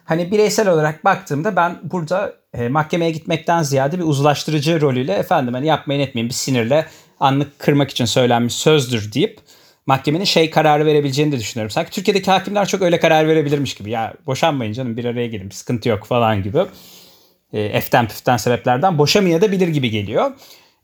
hani 0.04 0.30
bireysel 0.30 0.68
olarak 0.68 1.04
baktığımda 1.04 1.56
ben 1.56 1.78
burada 1.82 2.34
e, 2.54 2.68
mahkemeye 2.68 3.10
gitmekten 3.10 3.62
ziyade 3.62 3.98
bir 3.98 4.04
uzlaştırıcı 4.04 4.80
rolüyle 4.80 5.12
efendim 5.12 5.54
hani 5.54 5.66
yapmayın 5.66 6.00
etmeyin 6.00 6.28
bir 6.28 6.34
sinirle 6.34 6.86
anlık 7.20 7.58
kırmak 7.58 7.90
için 7.90 8.04
söylenmiş 8.04 8.54
sözdür 8.54 9.12
deyip 9.12 9.40
mahkemenin 9.90 10.24
şey 10.24 10.50
kararı 10.50 10.86
verebileceğini 10.86 11.32
de 11.32 11.38
düşünüyorum. 11.38 11.70
Sanki 11.70 11.90
Türkiye'deki 11.90 12.30
hakimler 12.30 12.68
çok 12.68 12.82
öyle 12.82 13.00
karar 13.00 13.28
verebilirmiş 13.28 13.74
gibi. 13.74 13.90
Ya 13.90 14.14
boşanmayın 14.26 14.72
canım 14.72 14.96
bir 14.96 15.04
araya 15.04 15.26
gelin 15.26 15.50
bir 15.50 15.54
sıkıntı 15.54 15.88
yok 15.88 16.04
falan 16.06 16.42
gibi. 16.42 16.58
E, 17.52 17.60
eften 17.60 18.08
püften 18.08 18.36
sebeplerden 18.36 18.98
boşamaya 18.98 19.40
da 19.40 19.52
bilir 19.52 19.68
gibi 19.68 19.90
geliyor. 19.90 20.30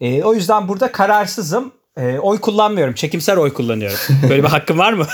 E, 0.01 0.23
o 0.23 0.35
yüzden 0.35 0.69
burada 0.69 0.92
kararsızım. 0.92 1.73
E, 1.97 2.19
oy 2.19 2.40
kullanmıyorum. 2.40 2.95
Çekimser 2.95 3.37
oy 3.37 3.53
kullanıyorum. 3.53 3.99
Böyle 4.29 4.42
bir 4.42 4.49
hakkım 4.49 4.79
var 4.79 4.92
mı? 4.92 5.07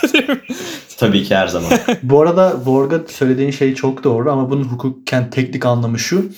Tabii 0.98 1.24
ki 1.24 1.36
her 1.36 1.48
zaman. 1.48 1.70
Bu 2.02 2.20
arada 2.20 2.56
Vorga 2.64 3.00
söylediğin 3.08 3.50
şey 3.50 3.74
çok 3.74 4.04
doğru 4.04 4.32
ama 4.32 4.50
bunun 4.50 4.64
hukuken 4.64 5.30
teknik 5.30 5.66
anlamı 5.66 5.98
şu. 5.98 6.32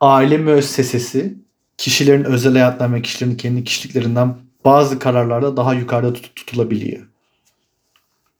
Aile 0.00 0.36
müessesesi 0.36 1.34
kişilerin 1.78 2.24
özel 2.24 2.52
hayatlarından 2.52 2.98
ve 2.98 3.02
kişilerin 3.02 3.36
kendi 3.36 3.64
kişiliklerinden 3.64 4.34
bazı 4.64 4.98
kararlarda 4.98 5.56
daha 5.56 5.74
yukarıda 5.74 6.12
tut- 6.12 6.36
tutulabiliyor. 6.36 7.06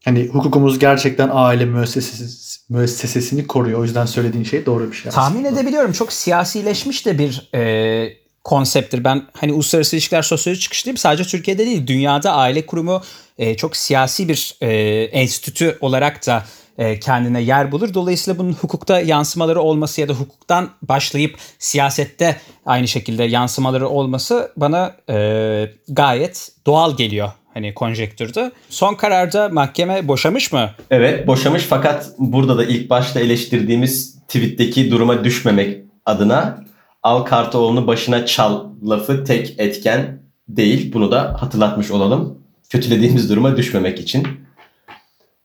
Hani 0.05 0.27
hukukumuz 0.29 0.79
gerçekten 0.79 1.31
aile 1.33 1.65
müessesesi, 1.65 2.61
müessesesini 2.69 3.47
koruyor. 3.47 3.81
O 3.81 3.85
yüzden 3.85 4.07
söylediğin 4.07 4.45
şey 4.45 4.67
doğru 4.67 4.91
bir 4.91 4.97
şey. 4.97 5.13
Tahmin 5.13 5.45
aslında. 5.45 5.61
edebiliyorum. 5.61 5.93
Çok 5.93 6.13
siyasileşmiş 6.13 7.07
de 7.07 7.19
bir 7.19 7.49
e, 7.55 8.13
konsepttir. 8.45 9.05
Ben 9.05 9.23
hani 9.33 9.53
uluslararası 9.53 9.97
ilişkiler 9.97 10.23
sosyoloji 10.23 10.61
çıkışlıyım. 10.61 10.97
Sadece 10.97 11.25
Türkiye'de 11.25 11.67
değil 11.67 11.87
dünyada 11.87 12.33
aile 12.33 12.67
kurumu 12.67 13.03
e, 13.39 13.57
çok 13.57 13.77
siyasi 13.77 14.29
bir 14.29 14.57
e, 14.61 14.69
enstitü 15.05 15.79
olarak 15.81 16.27
da 16.27 16.45
e, 16.79 17.01
kendine 17.01 17.41
yer 17.41 17.73
bulur. 17.73 17.95
Dolayısıyla 17.95 18.39
bunun 18.39 18.53
hukukta 18.53 19.01
yansımaları 19.01 19.61
olması 19.61 20.01
ya 20.01 20.09
da 20.09 20.13
hukuktan 20.13 20.71
başlayıp 20.83 21.37
siyasette 21.59 22.37
aynı 22.67 22.89
şekilde 22.89 23.25
yansımaları 23.25 23.89
olması 23.89 24.53
bana 24.57 24.97
e, 25.11 25.71
gayet 25.89 26.53
doğal 26.67 26.97
geliyor. 26.97 27.29
Hani 27.55 27.75
konjektürde. 27.75 28.53
Son 28.69 28.95
kararda 28.95 29.49
mahkeme 29.49 30.09
boşamış 30.09 30.53
mı? 30.53 30.71
Evet 30.91 31.27
boşamış 31.27 31.63
fakat 31.63 32.11
burada 32.19 32.59
da 32.59 32.65
ilk 32.65 32.91
başta 32.91 33.21
eleştirdiğimiz 33.21 34.19
tweetteki 34.29 34.91
duruma 34.91 35.25
düşmemek 35.25 35.85
adına 36.05 36.65
al 37.03 37.23
Kartoğlu'nu 37.23 37.87
başına 37.87 38.27
çal 38.27 38.65
lafı 38.83 39.25
tek 39.25 39.55
etken 39.59 40.23
değil. 40.49 40.93
Bunu 40.93 41.11
da 41.13 41.37
hatırlatmış 41.41 41.91
olalım. 41.91 42.39
Kötülediğimiz 42.71 43.31
duruma 43.31 43.57
düşmemek 43.57 44.01
için. 44.01 44.27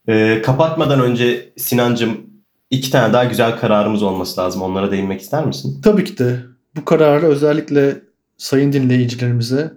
Ee, 0.10 0.41
kapatmadan 0.41 1.02
önce 1.02 1.54
Sinancım 1.58 2.17
iki 2.69 2.91
tane 2.91 3.13
daha 3.13 3.24
güzel 3.24 3.60
kararımız 3.60 4.04
olması 4.04 4.41
lazım. 4.41 4.62
Onlara 4.62 4.91
değinmek 4.91 5.22
ister 5.22 5.45
misin? 5.45 5.82
Tabii 5.84 6.04
ki 6.04 6.17
de 6.17 6.39
bu 6.76 6.86
kararı 6.86 7.26
özellikle 7.26 8.02
sayın 8.38 8.74
dinleyicilerimize 8.74 9.74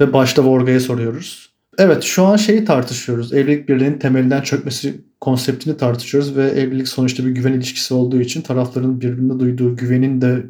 ve 0.00 0.12
başta 0.12 0.44
Vorga'ya 0.44 0.80
soruyoruz. 0.80 1.48
Evet 1.78 2.02
şu 2.02 2.24
an 2.24 2.36
şeyi 2.36 2.64
tartışıyoruz. 2.64 3.32
Evlilik 3.32 3.68
birliğinin 3.68 3.98
temelinden 3.98 4.42
çökmesi 4.42 5.00
konseptini 5.20 5.76
tartışıyoruz 5.76 6.36
ve 6.36 6.48
evlilik 6.48 6.88
sonuçta 6.88 7.24
bir 7.26 7.30
güven 7.30 7.52
ilişkisi 7.52 7.94
olduğu 7.94 8.20
için 8.20 8.42
tarafların 8.42 9.00
birbirine 9.00 9.40
duyduğu 9.40 9.76
güvenin 9.76 10.20
de 10.20 10.46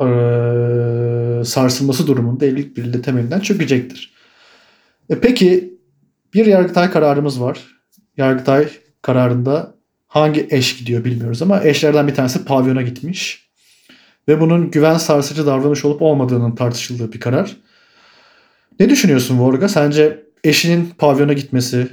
eee, 0.00 1.44
sarsılması 1.44 2.06
durumunda 2.06 2.46
evlilik 2.46 2.76
birliği 2.76 2.92
de 2.92 3.02
temelinden 3.02 3.40
çökecektir. 3.40 4.12
E 5.10 5.20
peki 5.20 5.78
bir 6.34 6.46
Yargıtay 6.46 6.90
kararımız 6.90 7.40
var. 7.40 7.77
Yargıtay 8.18 8.68
kararında 9.02 9.74
hangi 10.06 10.46
eş 10.50 10.76
gidiyor 10.76 11.04
bilmiyoruz 11.04 11.42
ama 11.42 11.64
eşlerden 11.64 12.08
bir 12.08 12.14
tanesi 12.14 12.44
pavyona 12.44 12.82
gitmiş. 12.82 13.48
Ve 14.28 14.40
bunun 14.40 14.70
güven 14.70 14.98
sarsıcı 14.98 15.46
davranış 15.46 15.84
olup 15.84 16.02
olmadığının 16.02 16.54
tartışıldığı 16.54 17.12
bir 17.12 17.20
karar. 17.20 17.56
Ne 18.80 18.90
düşünüyorsun 18.90 19.38
Vorga? 19.38 19.68
Sence 19.68 20.22
eşinin 20.44 20.94
pavyona 20.98 21.32
gitmesi 21.32 21.88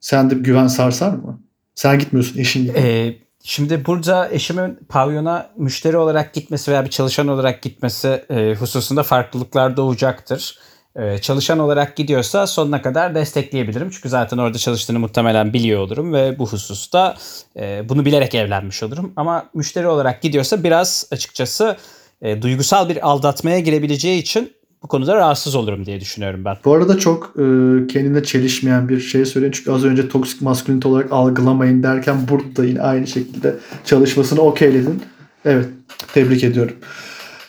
sende 0.00 0.34
güven 0.34 0.66
sarsar 0.66 1.12
mı? 1.12 1.40
Sen 1.74 1.98
gitmiyorsun 1.98 2.38
eşin 2.38 2.60
gidiyor. 2.60 2.84
Ee, 2.84 3.16
şimdi 3.42 3.86
burada 3.86 4.30
eşimin 4.30 4.78
pavyona 4.88 5.50
müşteri 5.56 5.96
olarak 5.96 6.34
gitmesi 6.34 6.70
veya 6.70 6.84
bir 6.84 6.90
çalışan 6.90 7.28
olarak 7.28 7.62
gitmesi 7.62 8.24
e, 8.30 8.54
hususunda 8.54 9.02
farklılıklar 9.02 9.76
doğacaktır. 9.76 10.58
E, 10.96 11.18
çalışan 11.18 11.58
olarak 11.58 11.96
gidiyorsa 11.96 12.46
sonuna 12.46 12.82
kadar 12.82 13.14
destekleyebilirim. 13.14 13.90
Çünkü 13.90 14.08
zaten 14.08 14.38
orada 14.38 14.58
çalıştığını 14.58 14.98
muhtemelen 14.98 15.52
biliyor 15.52 15.80
olurum 15.80 16.12
ve 16.12 16.38
bu 16.38 16.46
hususta 16.46 17.16
e, 17.56 17.88
bunu 17.88 18.04
bilerek 18.04 18.34
evlenmiş 18.34 18.82
olurum. 18.82 19.12
Ama 19.16 19.46
müşteri 19.54 19.86
olarak 19.86 20.22
gidiyorsa 20.22 20.64
biraz 20.64 21.08
açıkçası 21.10 21.76
e, 22.22 22.42
duygusal 22.42 22.88
bir 22.88 23.08
aldatmaya 23.08 23.60
girebileceği 23.60 24.22
için 24.22 24.52
bu 24.82 24.88
konuda 24.88 25.16
rahatsız 25.16 25.54
olurum 25.54 25.86
diye 25.86 26.00
düşünüyorum 26.00 26.44
ben. 26.44 26.56
Bu 26.64 26.74
arada 26.74 26.98
çok 26.98 27.24
e, 27.36 27.42
kendine 27.86 28.22
çelişmeyen 28.22 28.88
bir 28.88 29.00
şey 29.00 29.24
söyleyeyim. 29.24 29.52
Çünkü 29.56 29.72
az 29.72 29.84
önce 29.84 30.08
toksik 30.08 30.42
maskülinite 30.42 30.88
olarak 30.88 31.12
algılamayın 31.12 31.82
derken 31.82 32.16
burada 32.28 32.56
da 32.56 32.64
yine 32.64 32.82
aynı 32.82 33.06
şekilde 33.06 33.54
çalışmasını 33.84 34.40
okeyledin. 34.40 35.02
Evet 35.44 35.66
tebrik 36.14 36.44
ediyorum. 36.44 36.76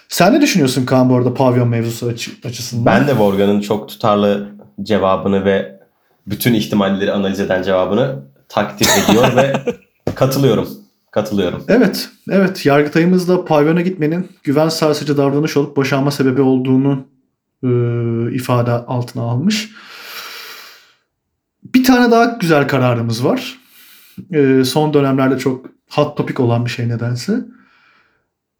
Sen 0.09 0.33
ne 0.33 0.41
düşünüyorsun 0.41 0.85
Kaan 0.85 1.09
bu 1.09 1.15
arada 1.15 1.33
pavyon 1.33 1.67
mevzusu 1.67 2.07
açı- 2.07 2.31
açısından? 2.43 2.85
Ben 2.85 3.07
de 3.07 3.17
Vorgan'ın 3.17 3.61
çok 3.61 3.89
tutarlı 3.89 4.47
cevabını 4.83 5.45
ve 5.45 5.79
bütün 6.27 6.53
ihtimalleri 6.53 7.11
analiz 7.11 7.39
eden 7.39 7.63
cevabını 7.63 8.19
takdir 8.49 8.87
ediyor 9.03 9.35
ve 9.35 9.53
katılıyorum. 10.15 10.67
Katılıyorum. 11.11 11.63
Evet, 11.67 12.09
evet. 12.29 12.65
Yargıtayımız 12.65 13.27
pavyona 13.47 13.81
gitmenin 13.81 14.29
güven 14.43 14.69
sarsıcı 14.69 15.17
davranış 15.17 15.57
olup 15.57 15.77
boşanma 15.77 16.11
sebebi 16.11 16.41
olduğunu 16.41 17.07
e, 17.63 17.69
ifade 18.35 18.71
altına 18.71 19.23
almış. 19.23 19.69
Bir 21.75 21.83
tane 21.83 22.11
daha 22.11 22.25
güzel 22.25 22.67
kararımız 22.67 23.25
var. 23.25 23.57
E, 24.33 24.63
son 24.63 24.93
dönemlerde 24.93 25.37
çok 25.37 25.65
hot 25.91 26.17
topic 26.17 26.41
olan 26.43 26.65
bir 26.65 26.69
şey 26.69 26.89
nedense. 26.89 27.39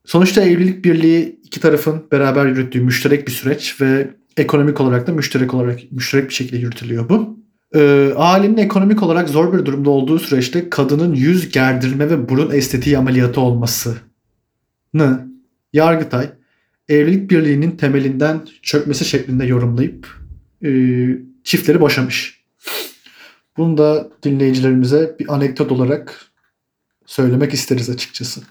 Sonuçta 0.06 0.42
evlilik 0.42 0.86
birliği 0.86 1.40
iki 1.44 1.60
tarafın 1.60 2.04
beraber 2.12 2.46
yürüttüğü 2.46 2.82
müşterek 2.82 3.28
bir 3.28 3.32
süreç 3.32 3.82
ve 3.82 4.10
ekonomik 4.38 4.82
olarak 4.82 5.08
da 5.08 5.12
müşterek 5.12 5.54
olarak 5.54 5.80
müşterek 5.92 6.30
bir 6.30 6.34
şekilde 6.34 6.58
yürütülüyor 6.58 7.10
bu. 7.10 7.40
Ee, 7.76 8.14
ailenin 8.16 8.58
ekonomik 8.58 9.04
olarak 9.04 9.30
zor 9.30 9.54
bir 9.54 9.66
durumda 9.66 9.90
olduğu 9.90 10.20
süreçte 10.20 10.70
kadının 10.70 11.14
yüz 11.14 11.52
gerdirme 11.52 12.10
ve 12.10 12.30
burun 12.30 12.52
estetiği 12.52 12.98
ameliyatı 12.98 13.42
olmasını 13.42 13.96
Yargıtay 15.74 16.30
evlilik 16.90 17.32
birliğinin 17.32 17.72
temelinden 17.72 18.48
çökmesi 18.62 19.06
şeklinde 19.06 19.46
yorumlayıp 19.46 20.08
e, 20.66 20.70
çiftleri 21.44 21.82
boşamış. 21.82 22.46
Bunu 23.58 23.78
da 23.78 24.10
dinleyicilerimize 24.24 25.16
bir 25.20 25.34
anekdot 25.34 25.72
olarak 25.72 26.32
söylemek 27.06 27.54
isteriz 27.54 27.90
açıkçası. 27.90 28.42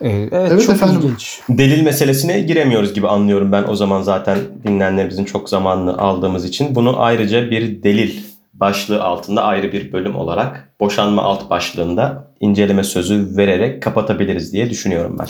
Evet, 0.00 0.28
Evet 0.32 0.62
çok 0.62 0.74
efendim. 0.74 1.00
ilginç. 1.04 1.40
Delil 1.48 1.82
meselesine 1.82 2.40
giremiyoruz 2.40 2.94
gibi 2.94 3.08
anlıyorum 3.08 3.52
ben 3.52 3.64
o 3.68 3.74
zaman 3.74 4.02
zaten 4.02 4.38
dinleyenlerimizin 4.66 5.24
çok 5.24 5.48
zamanını 5.48 5.98
aldığımız 5.98 6.44
için. 6.44 6.74
Bunu 6.74 7.00
ayrıca 7.00 7.50
bir 7.50 7.82
delil 7.82 8.22
başlığı 8.54 9.02
altında 9.02 9.42
ayrı 9.42 9.72
bir 9.72 9.92
bölüm 9.92 10.16
olarak 10.16 10.68
boşanma 10.80 11.22
alt 11.22 11.50
başlığında 11.50 12.30
inceleme 12.40 12.84
sözü 12.84 13.36
vererek 13.36 13.82
kapatabiliriz 13.82 14.52
diye 14.52 14.70
düşünüyorum 14.70 15.16
ben. 15.18 15.26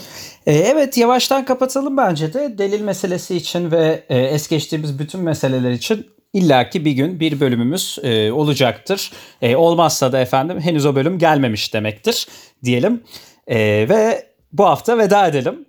E, 0.52 0.56
evet 0.56 0.98
yavaştan 0.98 1.44
kapatalım 1.44 1.96
bence 1.96 2.34
de 2.34 2.58
delil 2.58 2.80
meselesi 2.80 3.36
için 3.36 3.70
ve 3.70 4.04
e, 4.08 4.18
es 4.18 4.48
geçtiğimiz 4.48 4.98
bütün 4.98 5.20
meseleler 5.20 5.70
için 5.70 6.06
illaki 6.32 6.84
bir 6.84 6.92
gün 6.92 7.20
bir 7.20 7.40
bölümümüz 7.40 7.98
e, 8.02 8.32
olacaktır. 8.32 9.12
E, 9.42 9.56
olmazsa 9.56 10.12
da 10.12 10.20
efendim 10.20 10.60
henüz 10.60 10.86
o 10.86 10.94
bölüm 10.94 11.18
gelmemiş 11.18 11.74
demektir 11.74 12.26
diyelim. 12.64 13.02
E, 13.46 13.58
ve 13.88 14.29
bu 14.52 14.64
hafta 14.64 14.98
veda 14.98 15.26
edelim. 15.26 15.64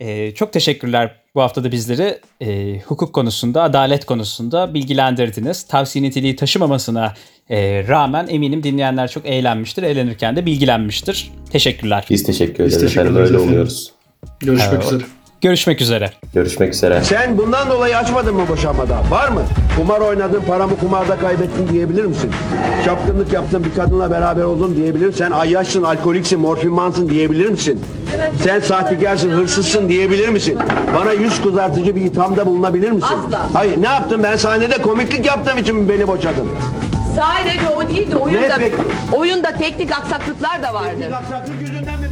E, 0.00 0.34
çok 0.34 0.52
teşekkürler 0.52 1.20
Bu 1.34 1.42
hafta 1.42 1.64
da 1.64 1.72
bizleri 1.72 2.18
e, 2.40 2.80
hukuk 2.80 3.12
konusunda, 3.12 3.62
adalet 3.62 4.04
konusunda 4.04 4.74
bilgilendirdiniz. 4.74 5.62
Tavsiye 5.62 6.04
niteliği 6.04 6.36
taşımamasına 6.36 7.14
e, 7.50 7.88
rağmen 7.88 8.26
eminim 8.28 8.62
dinleyenler 8.62 9.08
çok 9.08 9.26
eğlenmiştir. 9.26 9.82
Eğlenirken 9.82 10.36
de 10.36 10.46
bilgilenmiştir. 10.46 11.30
Teşekkürler. 11.50 12.06
Biz 12.10 12.22
teşekkür 12.22 12.64
Biz 12.64 12.76
ederiz 12.76 12.80
teşekkür 12.80 13.00
efendim. 13.00 13.16
ederiz 13.16 13.30
Öyle 13.30 13.36
efendim. 13.36 13.52
umuyoruz. 13.52 13.92
Görüşmek 14.40 14.72
Evet. 14.72 14.84
üzere. 14.84 15.04
Görüşmek 15.44 15.80
üzere. 15.80 16.10
Görüşmek 16.34 16.74
üzere. 16.74 17.00
Sen 17.04 17.38
bundan 17.38 17.70
dolayı 17.70 17.96
açmadın 17.96 18.34
mı 18.34 18.48
boşanmada? 18.48 18.96
Var 19.10 19.28
mı? 19.28 19.42
Kumar 19.76 20.00
oynadın, 20.00 20.40
paramı 20.40 20.76
kumarda 20.76 21.16
kaybettin 21.16 21.68
diyebilir 21.68 22.04
misin? 22.04 22.30
Çapkınlık 22.84 23.32
yaptın, 23.32 23.64
bir 23.64 23.74
kadınla 23.74 24.10
beraber 24.10 24.42
oldun 24.42 24.76
diyebilir 24.76 25.06
misin? 25.06 25.24
Sen 25.24 25.30
ayyaşsın, 25.30 25.82
alkoliksin, 25.82 26.40
morfinmansın 26.40 27.08
diyebilir 27.08 27.48
misin? 27.48 27.80
Sen 28.44 28.60
sahtekarsın, 28.60 29.30
hırsızsın 29.30 29.88
diyebilir 29.88 30.28
misin? 30.28 30.58
Bana 30.94 31.12
yüz 31.12 31.42
kızartıcı 31.42 31.96
bir 31.96 32.00
ithamda 32.00 32.46
bulunabilir 32.46 32.90
misin? 32.90 33.16
Asla. 33.26 33.46
Hayır, 33.52 33.82
ne 33.82 33.86
yaptım? 33.88 34.22
Ben 34.22 34.36
sahnede 34.36 34.82
komiklik 34.82 35.26
yaptığım 35.26 35.58
için 35.58 35.88
beni 35.88 36.08
boşadın? 36.08 36.48
Sadece 37.16 37.68
o 37.76 37.88
değil 37.88 38.10
de 38.10 38.16
oyunda, 38.16 38.56
peki? 38.58 38.76
oyunda 39.12 39.52
teknik 39.52 39.92
aksaklıklar 39.92 40.62
da 40.62 40.74
vardı. 40.74 41.16
Aksaklık 41.16 41.60
yüzünden 41.60 42.00
mi 42.00 42.06